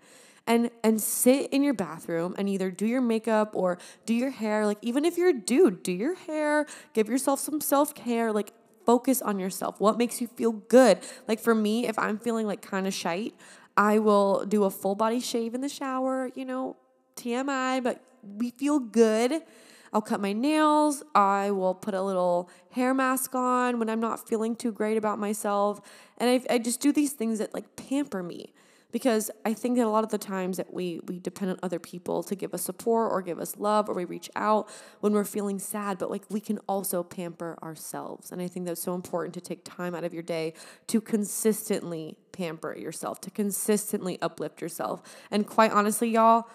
and 0.50 0.72
and 0.84 1.00
sit 1.00 1.50
in 1.54 1.64
your 1.64 1.74
bathroom 1.74 2.36
and 2.38 2.50
either 2.50 2.70
do 2.72 2.86
your 2.86 3.00
makeup 3.00 3.52
or 3.54 3.78
do 4.06 4.14
your 4.14 4.32
hair. 4.32 4.66
Like 4.66 4.80
even 4.82 5.06
if 5.06 5.18
you're 5.18 5.30
a 5.30 5.34
dude, 5.34 5.84
do 5.84 5.94
your 5.94 6.16
hair, 6.16 6.66
give 6.94 7.08
yourself 7.08 7.40
some 7.40 7.62
self-care, 7.62 8.34
like 8.34 8.52
focus 8.86 9.22
on 9.22 9.40
yourself. 9.40 9.80
What 9.80 9.98
makes 9.98 10.20
you 10.20 10.28
feel 10.28 10.52
good? 10.52 11.00
Like 11.28 11.40
for 11.40 11.56
me, 11.56 11.88
if 11.88 11.98
I'm 11.98 12.18
feeling 12.18 12.48
like 12.48 12.62
kind 12.62 12.88
of 12.88 12.94
shite, 12.94 13.36
I 13.78 14.00
will 14.00 14.44
do 14.46 14.66
a 14.66 14.72
full 14.72 14.96
body 14.96 15.22
shave 15.22 15.54
in 15.54 15.62
the 15.62 15.70
shower, 15.70 16.32
you 16.36 16.44
know, 16.44 16.76
TMI, 17.16 17.82
but 17.82 18.02
we 18.24 18.50
feel 18.50 18.80
good 18.80 19.44
I'll 19.92 20.02
cut 20.02 20.22
my 20.22 20.34
nails. 20.34 21.04
I 21.16 21.52
will 21.52 21.74
put 21.74 21.94
a 21.94 22.02
little 22.02 22.50
hair 22.72 22.94
mask 22.94 23.34
on 23.34 23.80
when 23.80 23.90
I'm 23.90 24.00
not 24.00 24.28
feeling 24.28 24.56
too 24.56 24.72
great 24.72 24.98
about 24.98 25.20
myself. 25.20 25.82
And 26.18 26.30
I, 26.30 26.54
I 26.54 26.58
just 26.60 26.80
do 26.80 26.92
these 26.92 27.14
things 27.14 27.40
that 27.40 27.54
like 27.54 27.76
pamper 27.76 28.22
me 28.22 28.54
because 28.92 29.30
I 29.46 29.54
think 29.54 29.78
that 29.78 29.86
a 29.86 29.90
lot 29.90 30.04
of 30.04 30.10
the 30.10 30.18
times 30.18 30.58
that 30.58 30.74
we 30.74 31.00
we 31.06 31.20
depend 31.20 31.52
on 31.52 31.60
other 31.62 31.80
people 31.80 32.24
to 32.24 32.36
give 32.36 32.54
us 32.54 32.64
support 32.64 33.12
or 33.12 33.22
give 33.22 33.40
us 33.40 33.58
love 33.58 33.88
or 33.88 33.94
we 33.94 34.06
reach 34.06 34.30
out 34.36 34.70
when 35.00 35.14
we're 35.14 35.24
feeling 35.24 35.60
sad, 35.60 35.98
but 35.98 36.10
like 36.10 36.24
we 36.30 36.40
can 36.40 36.60
also 36.68 37.04
pamper 37.04 37.58
ourselves. 37.62 38.32
And 38.32 38.42
I 38.42 38.48
think 38.48 38.66
that's 38.66 38.82
so 38.82 38.96
important 38.96 39.34
to 39.36 39.42
take 39.42 39.64
time 39.64 39.94
out 39.94 40.04
of 40.04 40.14
your 40.14 40.24
day 40.24 40.54
to 40.88 41.02
consistently 41.02 42.18
pamper 42.32 42.76
yourself, 42.76 43.22
to 43.22 43.32
consistently 43.32 44.20
uplift 44.22 44.62
yourself. 44.62 45.02
And 45.30 45.46
quite 45.46 45.72
honestly, 45.72 46.10
y'all, 46.10 46.48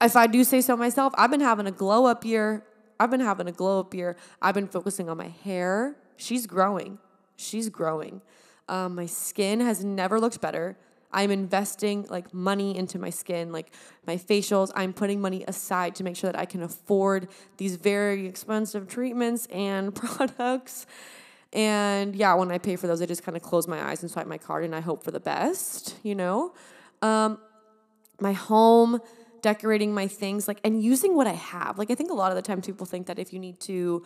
if 0.00 0.16
I 0.16 0.26
do 0.26 0.44
say 0.44 0.60
so 0.60 0.76
myself, 0.76 1.12
I've 1.16 1.30
been 1.30 1.40
having 1.40 1.66
a 1.66 1.72
glow 1.72 2.06
up 2.06 2.24
year. 2.24 2.64
I've 2.98 3.10
been 3.10 3.20
having 3.20 3.48
a 3.48 3.52
glow 3.52 3.80
up 3.80 3.94
year. 3.94 4.16
I've 4.40 4.54
been 4.54 4.68
focusing 4.68 5.08
on 5.08 5.16
my 5.16 5.28
hair. 5.28 5.96
She's 6.16 6.46
growing. 6.46 6.98
She's 7.36 7.68
growing. 7.70 8.20
Um, 8.68 8.94
my 8.94 9.06
skin 9.06 9.60
has 9.60 9.84
never 9.84 10.20
looked 10.20 10.40
better. 10.40 10.76
I'm 11.12 11.30
investing 11.30 12.06
like 12.08 12.32
money 12.32 12.76
into 12.76 12.98
my 12.98 13.10
skin, 13.10 13.52
like 13.52 13.72
my 14.06 14.16
facials. 14.16 14.70
I'm 14.74 14.92
putting 14.92 15.20
money 15.20 15.44
aside 15.48 15.94
to 15.96 16.04
make 16.04 16.16
sure 16.16 16.30
that 16.30 16.38
I 16.38 16.44
can 16.44 16.62
afford 16.62 17.28
these 17.56 17.76
very 17.76 18.26
expensive 18.26 18.88
treatments 18.88 19.46
and 19.46 19.94
products. 19.94 20.86
And 21.52 22.14
yeah, 22.14 22.34
when 22.34 22.52
I 22.52 22.58
pay 22.58 22.76
for 22.76 22.86
those, 22.86 23.02
I 23.02 23.06
just 23.06 23.24
kind 23.24 23.36
of 23.36 23.42
close 23.42 23.66
my 23.66 23.82
eyes 23.82 24.02
and 24.02 24.10
swipe 24.10 24.26
my 24.26 24.38
card 24.38 24.64
and 24.64 24.74
I 24.74 24.80
hope 24.80 25.02
for 25.02 25.10
the 25.10 25.20
best, 25.20 25.96
you 26.02 26.14
know? 26.14 26.54
Um, 27.02 27.38
my 28.20 28.32
home, 28.32 29.00
decorating 29.42 29.92
my 29.92 30.06
things, 30.06 30.46
like, 30.46 30.60
and 30.62 30.82
using 30.82 31.16
what 31.16 31.26
I 31.26 31.32
have. 31.32 31.78
Like, 31.78 31.90
I 31.90 31.94
think 31.94 32.10
a 32.10 32.14
lot 32.14 32.30
of 32.30 32.36
the 32.36 32.42
times 32.42 32.66
people 32.66 32.86
think 32.86 33.06
that 33.06 33.18
if 33.18 33.32
you 33.32 33.38
need 33.38 33.58
to 33.60 34.04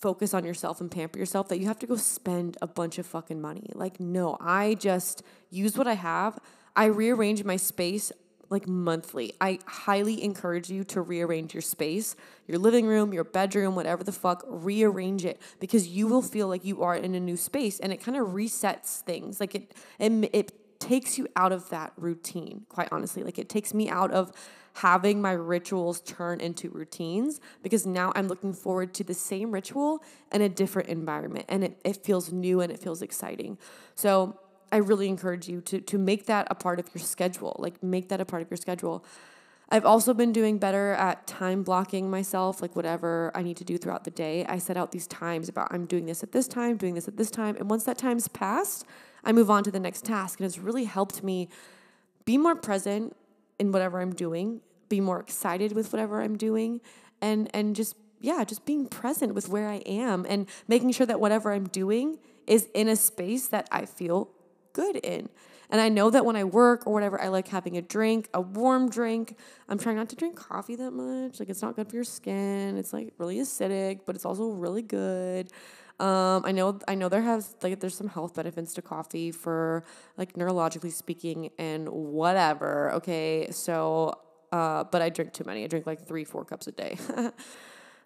focus 0.00 0.32
on 0.32 0.44
yourself 0.44 0.80
and 0.80 0.90
pamper 0.90 1.18
yourself 1.18 1.48
that 1.48 1.58
you 1.58 1.66
have 1.66 1.78
to 1.78 1.86
go 1.86 1.96
spend 1.96 2.56
a 2.62 2.66
bunch 2.66 2.98
of 2.98 3.06
fucking 3.06 3.40
money. 3.40 3.70
Like, 3.74 4.00
no, 4.00 4.36
I 4.40 4.74
just 4.74 5.22
use 5.50 5.76
what 5.76 5.86
I 5.86 5.94
have. 5.94 6.38
I 6.74 6.86
rearrange 6.86 7.44
my 7.44 7.56
space 7.56 8.10
like 8.50 8.66
monthly. 8.66 9.32
I 9.40 9.60
highly 9.64 10.22
encourage 10.24 10.70
you 10.70 10.82
to 10.84 11.00
rearrange 11.00 11.54
your 11.54 11.60
space, 11.60 12.16
your 12.48 12.58
living 12.58 12.86
room, 12.86 13.14
your 13.14 13.22
bedroom, 13.22 13.76
whatever 13.76 14.02
the 14.02 14.12
fuck, 14.12 14.42
rearrange 14.48 15.24
it 15.24 15.40
because 15.60 15.86
you 15.86 16.08
will 16.08 16.22
feel 16.22 16.48
like 16.48 16.64
you 16.64 16.82
are 16.82 16.96
in 16.96 17.14
a 17.14 17.20
new 17.20 17.36
space 17.36 17.78
and 17.78 17.92
it 17.92 18.02
kind 18.02 18.18
of 18.18 18.28
resets 18.28 19.00
things. 19.02 19.38
Like 19.38 19.54
it, 19.54 19.72
it 20.00 20.30
it 20.32 20.52
takes 20.80 21.18
you 21.18 21.28
out 21.36 21.52
of 21.52 21.68
that 21.68 21.92
routine, 21.96 22.66
quite 22.68 22.88
honestly. 22.90 23.22
Like 23.22 23.38
it 23.38 23.48
takes 23.48 23.72
me 23.72 23.88
out 23.88 24.10
of 24.10 24.32
having 24.74 25.20
my 25.20 25.32
rituals 25.32 26.00
turn 26.00 26.40
into 26.40 26.70
routines 26.70 27.40
because 27.62 27.86
now 27.86 28.12
I'm 28.14 28.28
looking 28.28 28.52
forward 28.52 28.94
to 28.94 29.04
the 29.04 29.14
same 29.14 29.52
ritual 29.52 30.02
in 30.32 30.42
a 30.42 30.48
different 30.48 30.88
environment 30.88 31.44
and 31.48 31.64
it, 31.64 31.80
it 31.84 32.04
feels 32.04 32.32
new 32.32 32.60
and 32.60 32.72
it 32.72 32.78
feels 32.78 33.02
exciting. 33.02 33.58
So 33.94 34.38
I 34.72 34.76
really 34.76 35.08
encourage 35.08 35.48
you 35.48 35.60
to, 35.62 35.80
to 35.80 35.98
make 35.98 36.26
that 36.26 36.46
a 36.50 36.54
part 36.54 36.78
of 36.78 36.88
your 36.94 37.02
schedule, 37.02 37.56
like 37.58 37.82
make 37.82 38.08
that 38.08 38.20
a 38.20 38.24
part 38.24 38.42
of 38.42 38.50
your 38.50 38.56
schedule. 38.56 39.04
I've 39.72 39.84
also 39.84 40.14
been 40.14 40.32
doing 40.32 40.58
better 40.58 40.92
at 40.92 41.26
time 41.26 41.62
blocking 41.62 42.10
myself, 42.10 42.60
like 42.60 42.74
whatever 42.74 43.30
I 43.34 43.42
need 43.42 43.56
to 43.58 43.64
do 43.64 43.78
throughout 43.78 44.04
the 44.04 44.10
day. 44.10 44.44
I 44.46 44.58
set 44.58 44.76
out 44.76 44.90
these 44.90 45.06
times 45.06 45.48
about 45.48 45.68
I'm 45.70 45.86
doing 45.86 46.06
this 46.06 46.22
at 46.22 46.32
this 46.32 46.48
time, 46.48 46.76
doing 46.76 46.94
this 46.94 47.06
at 47.06 47.16
this 47.16 47.30
time. 47.30 47.56
And 47.56 47.70
once 47.70 47.84
that 47.84 47.98
time's 47.98 48.26
passed, 48.28 48.84
I 49.24 49.32
move 49.32 49.50
on 49.50 49.64
to 49.64 49.70
the 49.70 49.80
next 49.80 50.04
task. 50.04 50.40
And 50.40 50.46
it's 50.46 50.58
really 50.58 50.84
helped 50.84 51.22
me 51.22 51.48
be 52.24 52.38
more 52.38 52.54
present 52.54 53.16
in 53.58 53.72
whatever 53.72 54.00
I'm 54.00 54.14
doing, 54.14 54.60
be 54.88 55.00
more 55.00 55.20
excited 55.20 55.72
with 55.72 55.92
whatever 55.92 56.22
I'm 56.22 56.36
doing, 56.36 56.80
and 57.20 57.50
and 57.54 57.76
just 57.76 57.96
yeah, 58.20 58.44
just 58.44 58.64
being 58.66 58.86
present 58.86 59.34
with 59.34 59.48
where 59.48 59.68
I 59.68 59.76
am 59.86 60.26
and 60.28 60.46
making 60.68 60.92
sure 60.92 61.06
that 61.06 61.20
whatever 61.20 61.52
I'm 61.52 61.68
doing 61.68 62.18
is 62.46 62.68
in 62.74 62.88
a 62.88 62.96
space 62.96 63.48
that 63.48 63.68
I 63.72 63.86
feel 63.86 64.30
good 64.72 64.96
in. 64.96 65.28
And 65.70 65.80
I 65.80 65.88
know 65.88 66.10
that 66.10 66.24
when 66.24 66.36
I 66.36 66.44
work 66.44 66.86
or 66.86 66.92
whatever, 66.92 67.20
I 67.20 67.28
like 67.28 67.48
having 67.48 67.76
a 67.76 67.82
drink, 67.82 68.28
a 68.34 68.40
warm 68.40 68.90
drink. 68.90 69.36
I'm 69.68 69.78
trying 69.78 69.96
not 69.96 70.08
to 70.08 70.16
drink 70.16 70.36
coffee 70.36 70.74
that 70.76 70.90
much. 70.90 71.38
Like 71.38 71.48
it's 71.48 71.62
not 71.62 71.76
good 71.76 71.88
for 71.88 71.94
your 71.94 72.04
skin. 72.04 72.76
It's 72.76 72.92
like 72.92 73.14
really 73.18 73.38
acidic, 73.38 74.00
but 74.04 74.16
it's 74.16 74.24
also 74.24 74.48
really 74.48 74.82
good. 74.82 75.50
Um, 76.00 76.46
I 76.46 76.52
know 76.52 76.78
I 76.88 76.94
know 76.94 77.10
there 77.10 77.20
has 77.20 77.54
like 77.62 77.78
there's 77.78 77.94
some 77.94 78.08
health 78.08 78.34
benefits 78.34 78.72
to 78.74 78.82
coffee 78.82 79.30
for 79.30 79.84
like 80.16 80.32
neurologically 80.32 80.90
speaking 80.90 81.50
and 81.58 81.86
whatever. 81.90 82.90
Okay, 82.94 83.48
so 83.50 84.18
uh, 84.50 84.84
but 84.84 85.02
I 85.02 85.10
drink 85.10 85.34
too 85.34 85.44
many. 85.44 85.62
I 85.62 85.66
drink 85.66 85.86
like 85.86 86.06
three, 86.06 86.24
four 86.24 86.46
cups 86.46 86.66
a 86.66 86.72
day. 86.72 86.96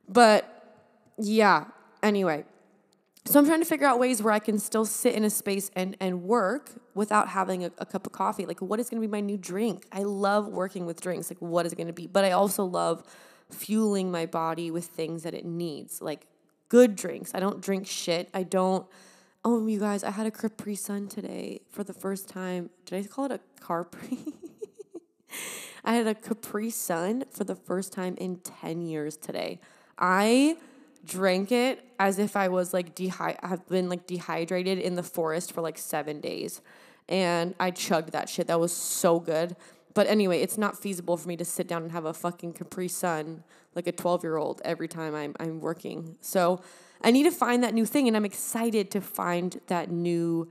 but 0.08 0.82
yeah. 1.18 1.66
Anyway, 2.02 2.44
so 3.26 3.38
I'm 3.38 3.46
trying 3.46 3.60
to 3.60 3.64
figure 3.64 3.86
out 3.86 4.00
ways 4.00 4.20
where 4.20 4.32
I 4.32 4.40
can 4.40 4.58
still 4.58 4.84
sit 4.84 5.14
in 5.14 5.22
a 5.22 5.30
space 5.30 5.70
and 5.76 5.96
and 6.00 6.24
work 6.24 6.72
without 6.94 7.28
having 7.28 7.64
a, 7.64 7.70
a 7.78 7.86
cup 7.86 8.08
of 8.08 8.12
coffee. 8.12 8.44
Like, 8.44 8.60
what 8.60 8.80
is 8.80 8.90
going 8.90 9.00
to 9.00 9.06
be 9.06 9.10
my 9.10 9.20
new 9.20 9.36
drink? 9.36 9.86
I 9.92 10.02
love 10.02 10.48
working 10.48 10.84
with 10.84 11.00
drinks. 11.00 11.30
Like, 11.30 11.40
what 11.40 11.64
is 11.64 11.72
it 11.72 11.76
going 11.76 11.86
to 11.86 11.92
be? 11.92 12.08
But 12.08 12.24
I 12.24 12.32
also 12.32 12.64
love 12.64 13.04
fueling 13.50 14.10
my 14.10 14.26
body 14.26 14.72
with 14.72 14.86
things 14.86 15.22
that 15.22 15.32
it 15.32 15.44
needs, 15.44 16.02
like 16.02 16.26
good 16.68 16.96
drinks. 16.96 17.34
I 17.34 17.40
don't 17.40 17.60
drink 17.60 17.86
shit. 17.86 18.28
I 18.34 18.42
don't. 18.42 18.86
Oh, 19.44 19.66
you 19.66 19.78
guys, 19.78 20.02
I 20.02 20.10
had 20.10 20.26
a 20.26 20.30
Capri 20.30 20.74
Sun 20.74 21.08
today 21.08 21.60
for 21.68 21.84
the 21.84 21.92
first 21.92 22.28
time. 22.28 22.70
Did 22.86 23.04
I 23.04 23.06
call 23.06 23.26
it 23.26 23.32
a 23.32 23.40
Capri? 23.60 24.18
I 25.84 25.94
had 25.94 26.06
a 26.06 26.14
Capri 26.14 26.70
Sun 26.70 27.24
for 27.30 27.44
the 27.44 27.54
first 27.54 27.92
time 27.92 28.14
in 28.16 28.36
10 28.38 28.80
years 28.80 29.18
today. 29.18 29.60
I 29.98 30.56
drank 31.04 31.52
it 31.52 31.84
as 31.98 32.18
if 32.18 32.36
I 32.36 32.48
was 32.48 32.72
like 32.72 32.94
dehy- 32.94 33.38
have 33.44 33.68
been 33.68 33.90
like 33.90 34.06
dehydrated 34.06 34.78
in 34.78 34.94
the 34.94 35.02
forest 35.02 35.52
for 35.52 35.60
like 35.60 35.76
7 35.76 36.20
days. 36.20 36.62
And 37.06 37.54
I 37.60 37.70
chugged 37.70 38.12
that 38.12 38.30
shit. 38.30 38.46
That 38.46 38.58
was 38.58 38.72
so 38.72 39.20
good. 39.20 39.56
But 39.94 40.08
anyway, 40.08 40.40
it's 40.40 40.58
not 40.58 40.76
feasible 40.76 41.16
for 41.16 41.28
me 41.28 41.36
to 41.36 41.44
sit 41.44 41.68
down 41.68 41.82
and 41.82 41.92
have 41.92 42.04
a 42.04 42.12
fucking 42.12 42.54
Capri 42.54 42.88
Sun 42.88 43.44
like 43.74 43.86
a 43.86 43.92
12 43.92 44.24
year 44.24 44.36
old 44.36 44.60
every 44.64 44.88
time 44.88 45.14
I'm, 45.14 45.34
I'm 45.38 45.60
working. 45.60 46.16
So 46.20 46.60
I 47.02 47.10
need 47.10 47.24
to 47.24 47.30
find 47.30 47.62
that 47.62 47.74
new 47.74 47.86
thing, 47.86 48.08
and 48.08 48.16
I'm 48.16 48.24
excited 48.24 48.90
to 48.92 49.00
find 49.00 49.60
that 49.68 49.90
new 49.90 50.48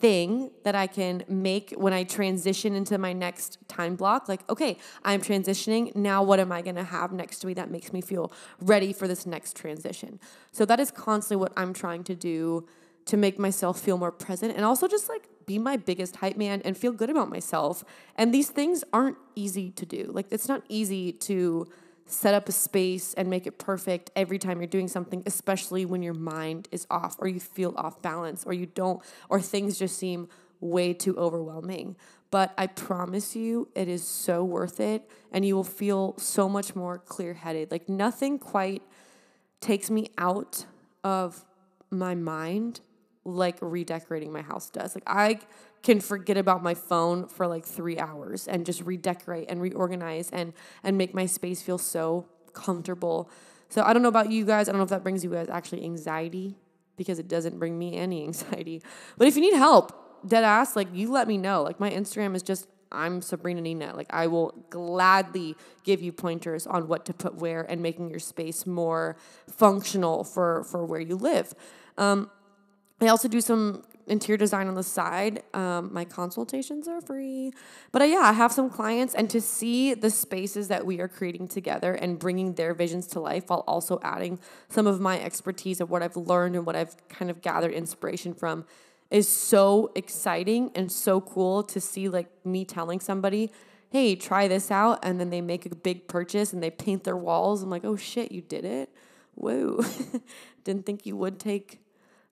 thing 0.00 0.50
that 0.62 0.76
I 0.76 0.86
can 0.86 1.24
make 1.28 1.72
when 1.72 1.92
I 1.92 2.04
transition 2.04 2.74
into 2.74 2.98
my 2.98 3.12
next 3.12 3.58
time 3.68 3.96
block. 3.96 4.28
Like, 4.28 4.48
okay, 4.48 4.78
I'm 5.02 5.20
transitioning. 5.20 5.94
Now, 5.96 6.22
what 6.22 6.38
am 6.38 6.52
I 6.52 6.62
going 6.62 6.76
to 6.76 6.84
have 6.84 7.12
next 7.12 7.40
to 7.40 7.46
me 7.46 7.54
that 7.54 7.70
makes 7.70 7.92
me 7.92 8.00
feel 8.00 8.30
ready 8.60 8.92
for 8.92 9.08
this 9.08 9.26
next 9.26 9.56
transition? 9.56 10.20
So, 10.52 10.64
that 10.66 10.78
is 10.78 10.90
constantly 10.90 11.40
what 11.40 11.52
I'm 11.56 11.72
trying 11.72 12.04
to 12.04 12.14
do 12.14 12.68
to 13.06 13.16
make 13.16 13.38
myself 13.38 13.80
feel 13.80 13.96
more 13.96 14.12
present 14.12 14.54
and 14.54 14.64
also 14.64 14.86
just 14.86 15.08
like 15.08 15.27
be 15.48 15.58
my 15.58 15.76
biggest 15.76 16.16
hype 16.16 16.36
man 16.36 16.62
and 16.64 16.76
feel 16.76 16.92
good 16.92 17.10
about 17.10 17.28
myself. 17.28 17.84
And 18.14 18.32
these 18.32 18.50
things 18.50 18.84
aren't 18.92 19.16
easy 19.34 19.70
to 19.70 19.84
do. 19.84 20.10
Like, 20.12 20.26
it's 20.30 20.46
not 20.46 20.62
easy 20.68 21.10
to 21.12 21.66
set 22.06 22.34
up 22.34 22.48
a 22.48 22.52
space 22.52 23.14
and 23.14 23.28
make 23.28 23.46
it 23.46 23.58
perfect 23.58 24.10
every 24.14 24.38
time 24.38 24.60
you're 24.60 24.66
doing 24.66 24.88
something, 24.88 25.22
especially 25.26 25.84
when 25.84 26.02
your 26.02 26.14
mind 26.14 26.68
is 26.70 26.86
off 26.90 27.16
or 27.18 27.28
you 27.28 27.40
feel 27.40 27.74
off 27.76 28.00
balance 28.00 28.44
or 28.44 28.52
you 28.52 28.66
don't, 28.66 29.02
or 29.28 29.40
things 29.40 29.78
just 29.78 29.98
seem 29.98 30.28
way 30.60 30.92
too 30.92 31.16
overwhelming. 31.16 31.96
But 32.30 32.52
I 32.58 32.66
promise 32.66 33.34
you, 33.34 33.68
it 33.74 33.88
is 33.88 34.06
so 34.06 34.44
worth 34.44 34.80
it 34.80 35.08
and 35.32 35.44
you 35.44 35.54
will 35.54 35.64
feel 35.64 36.14
so 36.18 36.48
much 36.48 36.76
more 36.76 36.98
clear 36.98 37.34
headed. 37.34 37.70
Like 37.70 37.88
nothing 37.88 38.38
quite 38.38 38.82
takes 39.60 39.90
me 39.90 40.10
out 40.18 40.66
of 41.04 41.44
my 41.90 42.14
mind 42.14 42.80
like 43.28 43.56
redecorating 43.60 44.32
my 44.32 44.42
house 44.42 44.70
does. 44.70 44.94
Like 44.94 45.04
I 45.06 45.40
can 45.82 46.00
forget 46.00 46.36
about 46.36 46.62
my 46.62 46.74
phone 46.74 47.28
for 47.28 47.46
like 47.46 47.64
three 47.64 47.98
hours 47.98 48.48
and 48.48 48.66
just 48.66 48.82
redecorate 48.82 49.46
and 49.48 49.60
reorganize 49.60 50.30
and 50.30 50.52
and 50.82 50.98
make 50.98 51.14
my 51.14 51.26
space 51.26 51.62
feel 51.62 51.78
so 51.78 52.26
comfortable. 52.52 53.30
So 53.68 53.82
I 53.82 53.92
don't 53.92 54.02
know 54.02 54.08
about 54.08 54.30
you 54.30 54.44
guys. 54.44 54.68
I 54.68 54.72
don't 54.72 54.78
know 54.78 54.84
if 54.84 54.90
that 54.90 55.02
brings 55.02 55.22
you 55.22 55.30
guys 55.30 55.48
actually 55.48 55.84
anxiety 55.84 56.56
because 56.96 57.18
it 57.18 57.28
doesn't 57.28 57.58
bring 57.58 57.78
me 57.78 57.96
any 57.96 58.24
anxiety. 58.24 58.82
But 59.16 59.28
if 59.28 59.36
you 59.36 59.42
need 59.42 59.54
help, 59.54 60.26
dead 60.26 60.44
ass, 60.44 60.74
like 60.74 60.88
you 60.92 61.10
let 61.10 61.28
me 61.28 61.38
know. 61.38 61.62
Like 61.62 61.78
my 61.78 61.90
Instagram 61.90 62.34
is 62.34 62.42
just 62.42 62.66
I'm 62.90 63.20
Sabrina 63.20 63.60
Nina. 63.60 63.94
Like 63.94 64.08
I 64.10 64.26
will 64.26 64.64
gladly 64.70 65.56
give 65.84 66.02
you 66.02 66.12
pointers 66.12 66.66
on 66.66 66.88
what 66.88 67.04
to 67.06 67.12
put 67.12 67.34
where 67.34 67.62
and 67.62 67.82
making 67.82 68.08
your 68.08 68.18
space 68.18 68.66
more 68.66 69.16
functional 69.50 70.24
for 70.24 70.64
for 70.64 70.84
where 70.84 71.00
you 71.00 71.16
live. 71.16 71.54
Um, 71.98 72.30
I 73.00 73.08
also 73.08 73.28
do 73.28 73.40
some 73.40 73.84
interior 74.08 74.38
design 74.38 74.68
on 74.68 74.74
the 74.74 74.82
side. 74.82 75.42
Um, 75.54 75.92
my 75.92 76.04
consultations 76.04 76.88
are 76.88 77.00
free. 77.00 77.52
But 77.92 78.02
uh, 78.02 78.06
yeah, 78.06 78.20
I 78.20 78.32
have 78.32 78.52
some 78.52 78.70
clients, 78.70 79.14
and 79.14 79.28
to 79.30 79.40
see 79.40 79.94
the 79.94 80.10
spaces 80.10 80.68
that 80.68 80.84
we 80.84 81.00
are 81.00 81.08
creating 81.08 81.48
together 81.48 81.94
and 81.94 82.18
bringing 82.18 82.54
their 82.54 82.74
visions 82.74 83.06
to 83.08 83.20
life 83.20 83.44
while 83.48 83.64
also 83.66 84.00
adding 84.02 84.38
some 84.68 84.86
of 84.86 85.00
my 85.00 85.20
expertise 85.20 85.80
of 85.80 85.90
what 85.90 86.02
I've 86.02 86.16
learned 86.16 86.56
and 86.56 86.66
what 86.66 86.76
I've 86.76 86.96
kind 87.08 87.30
of 87.30 87.42
gathered 87.42 87.72
inspiration 87.72 88.34
from 88.34 88.64
is 89.10 89.28
so 89.28 89.90
exciting 89.94 90.70
and 90.74 90.90
so 90.90 91.20
cool 91.20 91.62
to 91.62 91.80
see 91.80 92.08
like 92.08 92.28
me 92.44 92.64
telling 92.64 93.00
somebody 93.00 93.50
hey, 93.90 94.14
try 94.14 94.48
this 94.48 94.70
out. 94.70 94.98
And 95.02 95.18
then 95.18 95.30
they 95.30 95.40
make 95.40 95.66
a 95.66 95.74
big 95.74 96.08
purchase 96.08 96.52
and 96.52 96.62
they 96.62 96.70
paint 96.70 97.04
their 97.04 97.16
walls. 97.16 97.62
I'm 97.62 97.70
like, 97.70 97.84
oh 97.84 97.96
shit, 97.96 98.32
you 98.32 98.42
did 98.42 98.64
it? 98.64 98.90
Whoa. 99.34 99.82
Didn't 100.64 100.84
think 100.84 101.06
you 101.06 101.16
would 101.16 101.38
take 101.38 101.80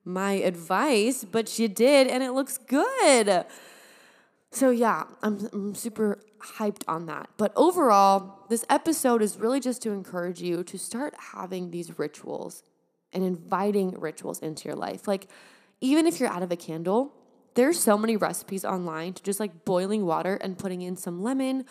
my 0.07 0.33
advice, 0.33 1.23
but 1.23 1.59
you 1.59 1.67
did 1.67 2.07
and 2.07 2.23
it 2.23 2.31
looks 2.31 2.57
good. 2.57 3.45
So, 4.51 4.69
yeah, 4.69 5.03
I'm, 5.21 5.49
I'm 5.51 5.75
super 5.75 6.19
hyped 6.39 6.83
on 6.87 7.05
that. 7.07 7.29
But 7.37 7.51
overall, 7.55 8.45
this 8.49 8.65
episode 8.69 9.21
is 9.21 9.37
really 9.37 9.59
just 9.59 9.81
to 9.83 9.91
encourage 9.91 10.41
you 10.41 10.63
to 10.63 10.77
start 10.79 11.13
having 11.33 11.71
these 11.71 11.99
rituals 11.99 12.63
and 13.13 13.23
inviting 13.23 13.91
rituals 13.99 14.39
into 14.39 14.67
your 14.67 14.77
life. 14.77 15.07
Like, 15.07 15.27
even 15.81 16.07
if 16.07 16.19
you're 16.19 16.29
out 16.29 16.43
of 16.43 16.51
a 16.51 16.55
candle, 16.55 17.13
there's 17.55 17.79
so 17.79 17.97
many 17.97 18.15
recipes 18.15 18.63
online 18.63 19.13
to 19.13 19.23
just 19.23 19.39
like 19.39 19.65
boiling 19.65 20.05
water 20.05 20.35
and 20.35 20.57
putting 20.57 20.81
in 20.81 20.95
some 20.95 21.21
lemon 21.23 21.65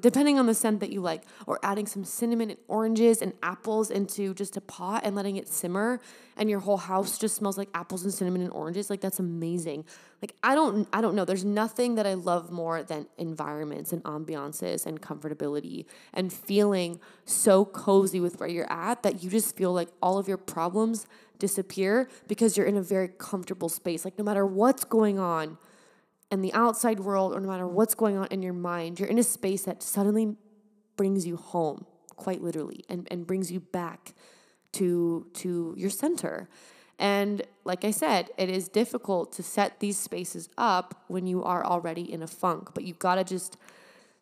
depending 0.00 0.38
on 0.38 0.46
the 0.46 0.54
scent 0.54 0.80
that 0.80 0.90
you 0.90 1.00
like, 1.00 1.22
or 1.46 1.58
adding 1.62 1.86
some 1.86 2.04
cinnamon 2.04 2.50
and 2.50 2.58
oranges 2.66 3.22
and 3.22 3.32
apples 3.42 3.90
into 3.90 4.34
just 4.34 4.56
a 4.56 4.60
pot 4.60 5.02
and 5.04 5.14
letting 5.14 5.36
it 5.36 5.48
simmer, 5.48 6.00
and 6.36 6.50
your 6.50 6.60
whole 6.60 6.76
house 6.76 7.18
just 7.18 7.36
smells 7.36 7.56
like 7.56 7.68
apples 7.74 8.02
and 8.04 8.12
cinnamon 8.12 8.42
and 8.42 8.50
oranges. 8.52 8.90
Like 8.90 9.00
that's 9.00 9.18
amazing. 9.18 9.84
Like 10.20 10.34
I 10.42 10.54
don't, 10.54 10.88
I 10.92 11.00
don't 11.00 11.14
know. 11.14 11.24
There's 11.24 11.44
nothing 11.44 11.94
that 11.94 12.06
I 12.06 12.14
love 12.14 12.50
more 12.50 12.82
than 12.82 13.06
environments 13.18 13.92
and 13.92 14.02
ambiances 14.04 14.84
and 14.84 15.00
comfortability 15.00 15.86
and 16.12 16.32
feeling 16.32 16.98
so 17.24 17.64
cozy 17.64 18.20
with 18.20 18.40
where 18.40 18.48
you're 18.48 18.70
at 18.72 19.02
that 19.04 19.22
you 19.22 19.30
just 19.30 19.56
feel 19.56 19.72
like 19.72 19.88
all 20.02 20.18
of 20.18 20.26
your 20.26 20.38
problems 20.38 21.06
disappear 21.38 22.08
because 22.26 22.56
you're 22.56 22.66
in 22.66 22.76
a 22.76 22.82
very 22.82 23.08
comfortable 23.16 23.68
space. 23.68 24.04
Like 24.04 24.18
no 24.18 24.24
matter 24.24 24.44
what's 24.44 24.84
going 24.84 25.20
on 25.20 25.56
and 26.30 26.44
the 26.44 26.52
outside 26.52 27.00
world, 27.00 27.34
or 27.34 27.40
no 27.40 27.48
matter 27.48 27.66
what's 27.66 27.94
going 27.94 28.16
on 28.16 28.26
in 28.30 28.42
your 28.42 28.52
mind, 28.52 29.00
you're 29.00 29.08
in 29.08 29.18
a 29.18 29.22
space 29.22 29.62
that 29.62 29.82
suddenly 29.82 30.36
brings 30.96 31.26
you 31.26 31.36
home, 31.36 31.86
quite 32.16 32.42
literally, 32.42 32.84
and, 32.88 33.08
and 33.10 33.26
brings 33.26 33.50
you 33.50 33.60
back 33.60 34.14
to, 34.72 35.26
to 35.34 35.74
your 35.76 35.90
center. 35.90 36.48
And 36.98 37.42
like 37.64 37.84
I 37.84 37.92
said, 37.92 38.30
it 38.36 38.50
is 38.50 38.68
difficult 38.68 39.32
to 39.34 39.42
set 39.42 39.80
these 39.80 39.96
spaces 39.96 40.48
up 40.58 41.04
when 41.06 41.26
you 41.26 41.44
are 41.44 41.64
already 41.64 42.12
in 42.12 42.22
a 42.22 42.26
funk, 42.26 42.70
but 42.74 42.84
you've 42.84 42.98
gotta 42.98 43.24
just, 43.24 43.56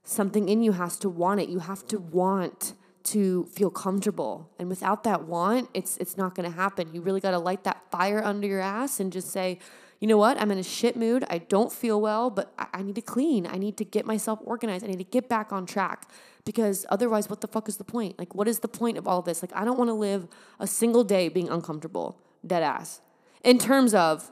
something 0.04 0.48
in 0.48 0.62
you 0.62 0.72
has 0.72 0.98
to 0.98 1.08
want 1.08 1.40
it. 1.40 1.48
You 1.48 1.58
have 1.60 1.86
to 1.88 1.98
want 1.98 2.74
to 3.04 3.44
feel 3.46 3.70
comfortable. 3.70 4.50
And 4.58 4.68
without 4.68 5.04
that 5.04 5.26
want, 5.26 5.70
it's 5.74 5.96
it's 5.98 6.16
not 6.16 6.34
gonna 6.34 6.50
happen. 6.50 6.92
You 6.92 7.00
really 7.00 7.20
gotta 7.20 7.38
light 7.38 7.64
that 7.64 7.82
fire 7.90 8.22
under 8.22 8.46
your 8.46 8.60
ass 8.60 9.00
and 9.00 9.12
just 9.12 9.30
say, 9.30 9.58
you 10.00 10.06
know 10.06 10.16
what? 10.16 10.40
I'm 10.40 10.50
in 10.50 10.59
a 10.59 10.62
shit 10.62 10.96
mood. 10.96 11.24
I 11.30 11.38
don't 11.38 11.72
feel 11.72 12.00
well, 12.00 12.28
but 12.28 12.52
I, 12.59 12.66
I, 12.74 12.82
need 12.82 12.96
to 12.96 13.00
clean. 13.00 13.46
I 13.46 13.56
need 13.56 13.76
to 13.78 13.85
get 13.85 14.04
myself 14.04 14.38
organized. 14.44 14.85
I 14.85 14.88
need 14.88 14.98
to 14.98 15.04
get 15.04 15.28
back 15.28 15.52
on 15.52 15.64
track 15.64 16.11
because 16.44 16.85
otherwise, 16.90 17.30
what 17.30 17.40
the 17.40 17.48
fuck 17.48 17.68
is 17.68 17.78
the 17.78 17.85
point? 17.85 18.18
Like, 18.18 18.35
what 18.35 18.46
is 18.46 18.61
the 18.61 18.68
point 18.68 18.98
of 18.98 19.09
all 19.09 19.22
this? 19.22 19.42
Like, 19.42 19.52
I 19.54 19.64
don't 19.64 19.78
want 19.78 19.88
to 19.88 19.94
live 19.94 20.28
a 20.61 20.66
single 20.66 21.02
day 21.02 21.28
being 21.28 21.48
uncomfortable, 21.48 22.18
dead 22.46 22.62
ass. 22.62 23.00
In 23.42 23.59
terms 23.59 23.94
of 23.94 24.30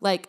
like 0.00 0.28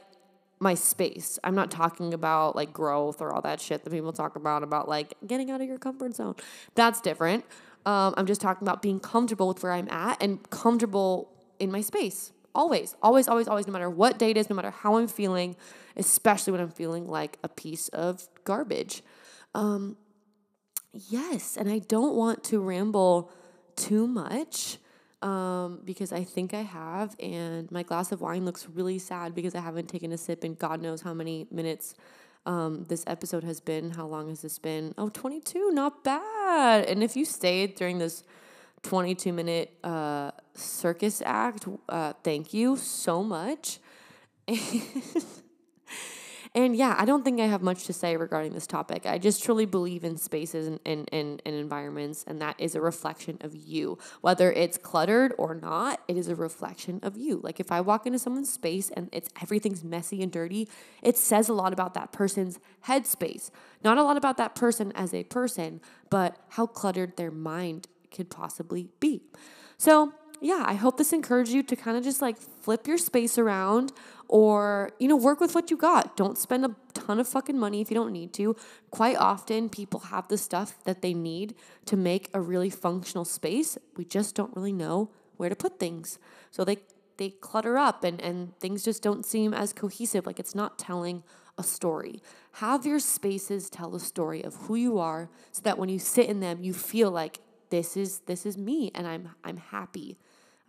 my 0.60 0.76
space, 0.76 1.40
I'm 1.44 1.56
not 1.56 1.72
talking 1.72 2.14
about 2.14 2.56
like 2.56 2.72
growth 2.72 3.22
or 3.22 3.34
all 3.34 3.42
that 3.42 3.60
shit 3.60 3.84
that 3.84 3.90
people 3.90 4.14
talk 4.14 4.36
about, 4.36 4.64
about 4.64 4.88
like 4.88 5.14
getting 5.26 5.50
out 5.50 5.62
of 5.62 5.68
your 5.68 5.78
comfort 5.78 6.16
zone. 6.16 6.36
That's 6.76 7.02
different. 7.02 7.46
Um, 7.86 8.14
I'm 8.18 8.26
just 8.26 8.42
talking 8.42 8.68
about 8.68 8.82
being 8.82 9.00
comfortable 9.00 9.48
with 9.48 9.64
where 9.64 9.72
I'm 9.72 9.90
at 9.90 10.22
and 10.22 10.48
comfortable 10.50 11.32
in 11.60 11.72
my 11.72 11.82
space. 11.82 12.32
Always, 12.58 12.96
always, 13.04 13.28
always, 13.28 13.48
always, 13.48 13.68
no 13.68 13.74
matter 13.74 13.88
what 13.88 14.18
day 14.18 14.32
it 14.32 14.38
is, 14.38 14.50
no 14.50 14.56
matter 14.56 14.72
how 14.72 14.98
I'm 14.98 15.08
feeling, 15.08 15.56
especially 15.96 16.54
when 16.54 16.62
I'm 16.62 16.72
feeling 16.72 17.08
like 17.08 17.38
a 17.44 17.48
piece 17.48 17.88
of 17.90 18.28
garbage. 18.46 19.04
Um, 19.54 19.96
yes, 20.92 21.56
and 21.56 21.70
I 21.70 21.78
don't 21.78 22.16
want 22.16 22.44
to 22.46 22.60
ramble 22.60 23.32
too 23.76 24.08
much 24.08 24.80
um, 25.22 25.82
because 25.86 26.12
I 26.12 26.24
think 26.24 26.56
I 26.56 26.64
have, 26.64 27.16
and 27.20 27.72
my 27.72 27.84
glass 27.84 28.12
of 28.12 28.22
wine 28.22 28.44
looks 28.44 28.68
really 28.68 28.98
sad 28.98 29.36
because 29.36 29.54
I 29.54 29.60
haven't 29.60 29.88
taken 29.88 30.12
a 30.12 30.18
sip 30.18 30.44
in 30.44 30.56
God 30.56 30.82
knows 30.82 31.02
how 31.02 31.14
many 31.14 31.46
minutes 31.52 31.94
um, 32.48 32.86
this 32.86 33.04
episode 33.06 33.44
has 33.44 33.60
been. 33.60 33.92
How 33.92 34.08
long 34.08 34.30
has 34.30 34.42
this 34.42 34.58
been? 34.58 34.96
Oh, 34.98 35.10
22, 35.10 35.70
not 35.74 36.04
bad. 36.04 36.86
And 36.86 37.04
if 37.04 37.16
you 37.16 37.24
stayed 37.24 37.76
during 37.76 38.00
this 38.00 38.24
22 38.84 39.34
minute 39.34 39.74
uh, 39.84 40.32
circus 40.54 41.22
act. 41.26 41.68
Uh, 41.90 42.14
thank 42.24 42.54
you 42.54 42.78
so 42.78 43.24
much. 43.24 43.80
and 46.56 46.76
yeah, 46.76 46.96
I 46.98 47.06
don't 47.06 47.24
think 47.24 47.40
I 47.42 47.46
have 47.48 47.62
much 47.62 47.84
to 47.86 47.94
say 47.94 48.16
regarding 48.16 48.54
this 48.54 48.66
topic. 48.66 49.06
I 49.06 49.18
just 49.18 49.44
truly 49.44 49.66
believe 49.66 50.04
in 50.04 50.18
spaces 50.18 50.68
and, 50.68 50.80
and, 50.86 51.10
and, 51.12 51.42
and 51.46 51.56
environments, 51.56 52.24
and 52.26 52.42
that 52.42 52.56
is 52.60 52.76
a 52.76 52.82
reflection 52.82 53.38
of 53.42 53.56
you. 53.56 53.98
Whether 54.22 54.52
it's 54.52 54.78
cluttered 54.78 55.34
or 55.38 55.54
not, 55.54 56.02
it 56.08 56.16
is 56.16 56.30
a 56.30 56.36
reflection 56.36 57.00
of 57.04 57.18
you. 57.18 57.42
Like 57.44 57.60
if 57.60 57.72
I 57.72 57.82
walk 57.82 58.06
into 58.08 58.20
someone's 58.20 58.52
space 58.52 58.90
and 58.90 59.10
it's 59.12 59.30
everything's 59.42 59.84
messy 59.84 60.24
and 60.24 60.32
dirty, 60.32 60.70
it 61.02 61.18
says 61.18 61.50
a 61.50 61.54
lot 61.54 61.74
about 61.74 61.94
that 61.96 62.12
person's 62.12 62.60
headspace. 62.88 63.52
Not 63.84 63.98
a 63.98 64.04
lot 64.04 64.18
about 64.18 64.38
that 64.38 64.56
person 64.56 64.92
as 64.94 65.14
a 65.14 65.24
person, 65.26 65.82
but 66.10 66.38
how 66.50 66.68
cluttered 66.68 67.18
their 67.18 67.32
mind 67.32 67.88
could 68.18 68.30
possibly 68.30 68.90
be. 69.00 69.22
So, 69.78 70.12
yeah, 70.42 70.64
I 70.68 70.74
hope 70.74 70.98
this 70.98 71.14
encouraged 71.14 71.52
you 71.52 71.64
to 71.64 71.76
kind 71.76 71.98
of 71.98 72.04
just 72.04 72.22
like 72.22 72.38
flip 72.38 72.88
your 72.88 72.98
space 72.98 73.38
around 73.38 73.92
or, 74.28 74.92
you 75.00 75.08
know, 75.08 75.16
work 75.16 75.40
with 75.40 75.56
what 75.56 75.72
you 75.72 75.78
got. 75.78 76.18
Don't 76.18 76.38
spend 76.38 76.66
a 76.66 76.76
ton 76.94 77.20
of 77.20 77.28
fucking 77.28 77.58
money 77.58 77.82
if 77.82 77.90
you 77.90 77.96
don't 77.96 78.12
need 78.12 78.34
to. 78.34 78.56
Quite 78.92 79.18
often, 79.18 79.70
people 79.70 80.02
have 80.02 80.28
the 80.28 80.38
stuff 80.38 80.84
that 80.84 81.02
they 81.02 81.14
need 81.14 81.56
to 81.86 81.96
make 81.96 82.30
a 82.34 82.42
really 82.42 82.70
functional 82.70 83.26
space. 83.26 83.78
We 83.96 84.06
just 84.06 84.36
don't 84.36 84.56
really 84.56 84.74
know 84.74 85.10
where 85.38 85.50
to 85.50 85.56
put 85.56 85.80
things. 85.80 86.20
So 86.52 86.64
they 86.64 86.78
they 87.18 87.30
clutter 87.30 87.80
up 87.80 88.04
and, 88.04 88.22
and 88.22 88.58
things 88.60 88.84
just 88.84 89.02
don't 89.02 89.26
seem 89.26 89.54
as 89.54 89.74
cohesive. 89.74 90.28
Like 90.28 90.40
it's 90.40 90.54
not 90.54 90.78
telling 90.78 91.24
a 91.58 91.64
story. 91.64 92.22
Have 92.54 92.86
your 92.86 93.00
spaces 93.00 93.70
tell 93.70 93.96
a 93.96 94.00
story 94.00 94.44
of 94.44 94.56
who 94.56 94.76
you 94.76 95.00
are 95.00 95.30
so 95.52 95.62
that 95.64 95.80
when 95.80 95.90
you 95.90 95.98
sit 95.98 96.30
in 96.30 96.40
them, 96.40 96.60
you 96.62 96.74
feel 96.74 97.10
like 97.10 97.40
this 97.70 97.98
is 97.98 98.20
this 98.22 98.46
is 98.46 98.58
me 98.58 98.92
and 98.96 99.08
I'm 99.08 99.30
I'm 99.44 99.58
happy. 99.58 100.18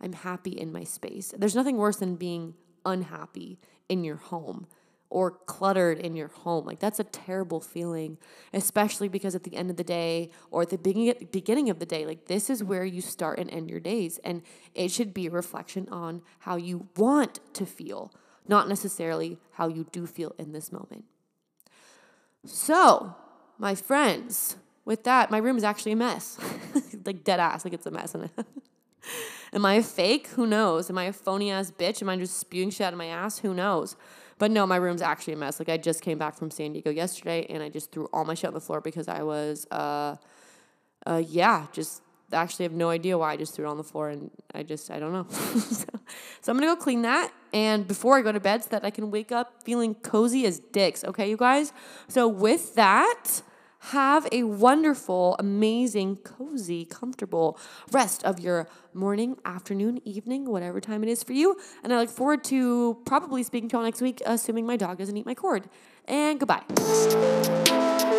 I'm 0.01 0.13
happy 0.13 0.51
in 0.51 0.71
my 0.71 0.83
space. 0.83 1.33
There's 1.37 1.55
nothing 1.55 1.77
worse 1.77 1.97
than 1.97 2.15
being 2.15 2.53
unhappy 2.85 3.59
in 3.89 4.03
your 4.03 4.15
home 4.15 4.67
or 5.09 5.31
cluttered 5.31 5.97
in 5.97 6.15
your 6.15 6.27
home. 6.27 6.65
Like 6.65 6.79
that's 6.79 6.99
a 6.99 7.03
terrible 7.03 7.59
feeling, 7.59 8.17
especially 8.53 9.07
because 9.07 9.35
at 9.35 9.43
the 9.43 9.55
end 9.55 9.69
of 9.69 9.77
the 9.77 9.83
day 9.83 10.29
or 10.51 10.61
at 10.61 10.69
the 10.69 10.77
beginning 10.77 11.27
beginning 11.31 11.69
of 11.69 11.79
the 11.79 11.85
day, 11.85 12.05
like 12.05 12.25
this 12.25 12.49
is 12.49 12.63
where 12.63 12.85
you 12.85 13.01
start 13.01 13.39
and 13.39 13.51
end 13.51 13.69
your 13.69 13.79
days 13.79 14.19
and 14.23 14.41
it 14.75 14.91
should 14.91 15.13
be 15.13 15.27
a 15.27 15.31
reflection 15.31 15.87
on 15.89 16.21
how 16.39 16.55
you 16.55 16.87
want 16.95 17.39
to 17.53 17.65
feel, 17.65 18.13
not 18.47 18.69
necessarily 18.69 19.37
how 19.53 19.67
you 19.67 19.85
do 19.91 20.05
feel 20.05 20.33
in 20.37 20.51
this 20.51 20.71
moment. 20.71 21.05
So, 22.45 23.15
my 23.57 23.75
friends, 23.75 24.55
with 24.89 25.03
that, 25.03 25.29
my 25.29 25.37
room 25.37 25.55
is 25.55 25.63
actually 25.63 25.91
a 25.91 25.95
mess. 25.95 26.39
like 27.05 27.23
dead 27.23 27.39
ass, 27.39 27.63
like 27.63 27.75
it's 27.75 27.85
a 27.85 27.91
mess. 27.91 28.15
Am 29.53 29.63
I 29.63 29.75
a 29.75 29.83
fake? 29.83 30.29
Who 30.29 30.47
knows? 30.47 30.89
Am 30.89 30.97
I 30.97 31.03
a 31.03 31.13
phony 31.13 31.51
ass 31.51 31.69
bitch? 31.69 32.01
Am 32.01 32.09
I 32.09 32.17
just 32.17 32.39
spewing 32.39 32.71
shit 32.71 32.87
out 32.87 32.93
of 32.93 32.97
my 32.97 33.05
ass? 33.05 33.37
Who 33.37 33.53
knows? 33.53 33.95
But 34.39 34.49
no, 34.49 34.65
my 34.65 34.77
room's 34.77 35.03
actually 35.03 35.33
a 35.33 35.37
mess. 35.37 35.59
Like 35.59 35.69
I 35.69 35.77
just 35.77 36.01
came 36.01 36.17
back 36.17 36.35
from 36.35 36.49
San 36.49 36.73
Diego 36.73 36.89
yesterday 36.89 37.45
and 37.51 37.61
I 37.61 37.69
just 37.69 37.91
threw 37.91 38.05
all 38.11 38.25
my 38.25 38.33
shit 38.33 38.47
on 38.47 38.55
the 38.55 38.59
floor 38.59 38.81
because 38.81 39.07
I 39.07 39.21
was 39.21 39.67
uh 39.69 40.15
uh 41.05 41.21
yeah, 41.23 41.67
just 41.71 42.01
actually 42.33 42.63
have 42.63 42.73
no 42.73 42.89
idea 42.89 43.15
why 43.15 43.33
I 43.33 43.37
just 43.37 43.53
threw 43.53 43.67
it 43.67 43.69
on 43.69 43.77
the 43.77 43.83
floor 43.83 44.09
and 44.09 44.31
I 44.55 44.63
just 44.63 44.89
I 44.89 44.97
don't 44.97 45.13
know. 45.13 45.27
so, 45.29 45.85
so 46.41 46.51
I'm 46.51 46.57
gonna 46.57 46.65
go 46.65 46.75
clean 46.75 47.03
that 47.03 47.31
and 47.53 47.87
before 47.87 48.17
I 48.17 48.23
go 48.23 48.31
to 48.31 48.39
bed 48.39 48.63
so 48.63 48.69
that 48.71 48.83
I 48.83 48.89
can 48.89 49.11
wake 49.11 49.31
up 49.31 49.61
feeling 49.63 49.93
cozy 49.93 50.47
as 50.47 50.57
dicks, 50.57 51.03
okay, 51.03 51.29
you 51.29 51.37
guys? 51.37 51.73
So 52.07 52.27
with 52.27 52.73
that, 52.73 53.43
have 53.79 54.27
a 54.31 54.43
wonderful, 54.43 55.35
amazing, 55.39 56.17
cozy, 56.17 56.85
comfortable 56.85 57.57
rest 57.91 58.23
of 58.23 58.39
your 58.39 58.67
morning, 58.93 59.37
afternoon, 59.45 60.01
evening, 60.05 60.45
whatever 60.45 60.81
time 60.81 61.03
it 61.03 61.09
is 61.09 61.23
for 61.23 61.33
you. 61.33 61.57
And 61.83 61.93
I 61.93 61.99
look 61.99 62.09
forward 62.09 62.43
to 62.45 62.97
probably 63.05 63.43
speaking 63.43 63.69
to 63.69 63.73
you 63.73 63.79
all 63.79 63.85
next 63.85 64.01
week, 64.01 64.21
assuming 64.25 64.65
my 64.65 64.75
dog 64.75 64.97
doesn't 64.97 65.15
eat 65.15 65.25
my 65.25 65.35
cord. 65.35 65.69
And 66.05 66.39
goodbye. 66.39 68.17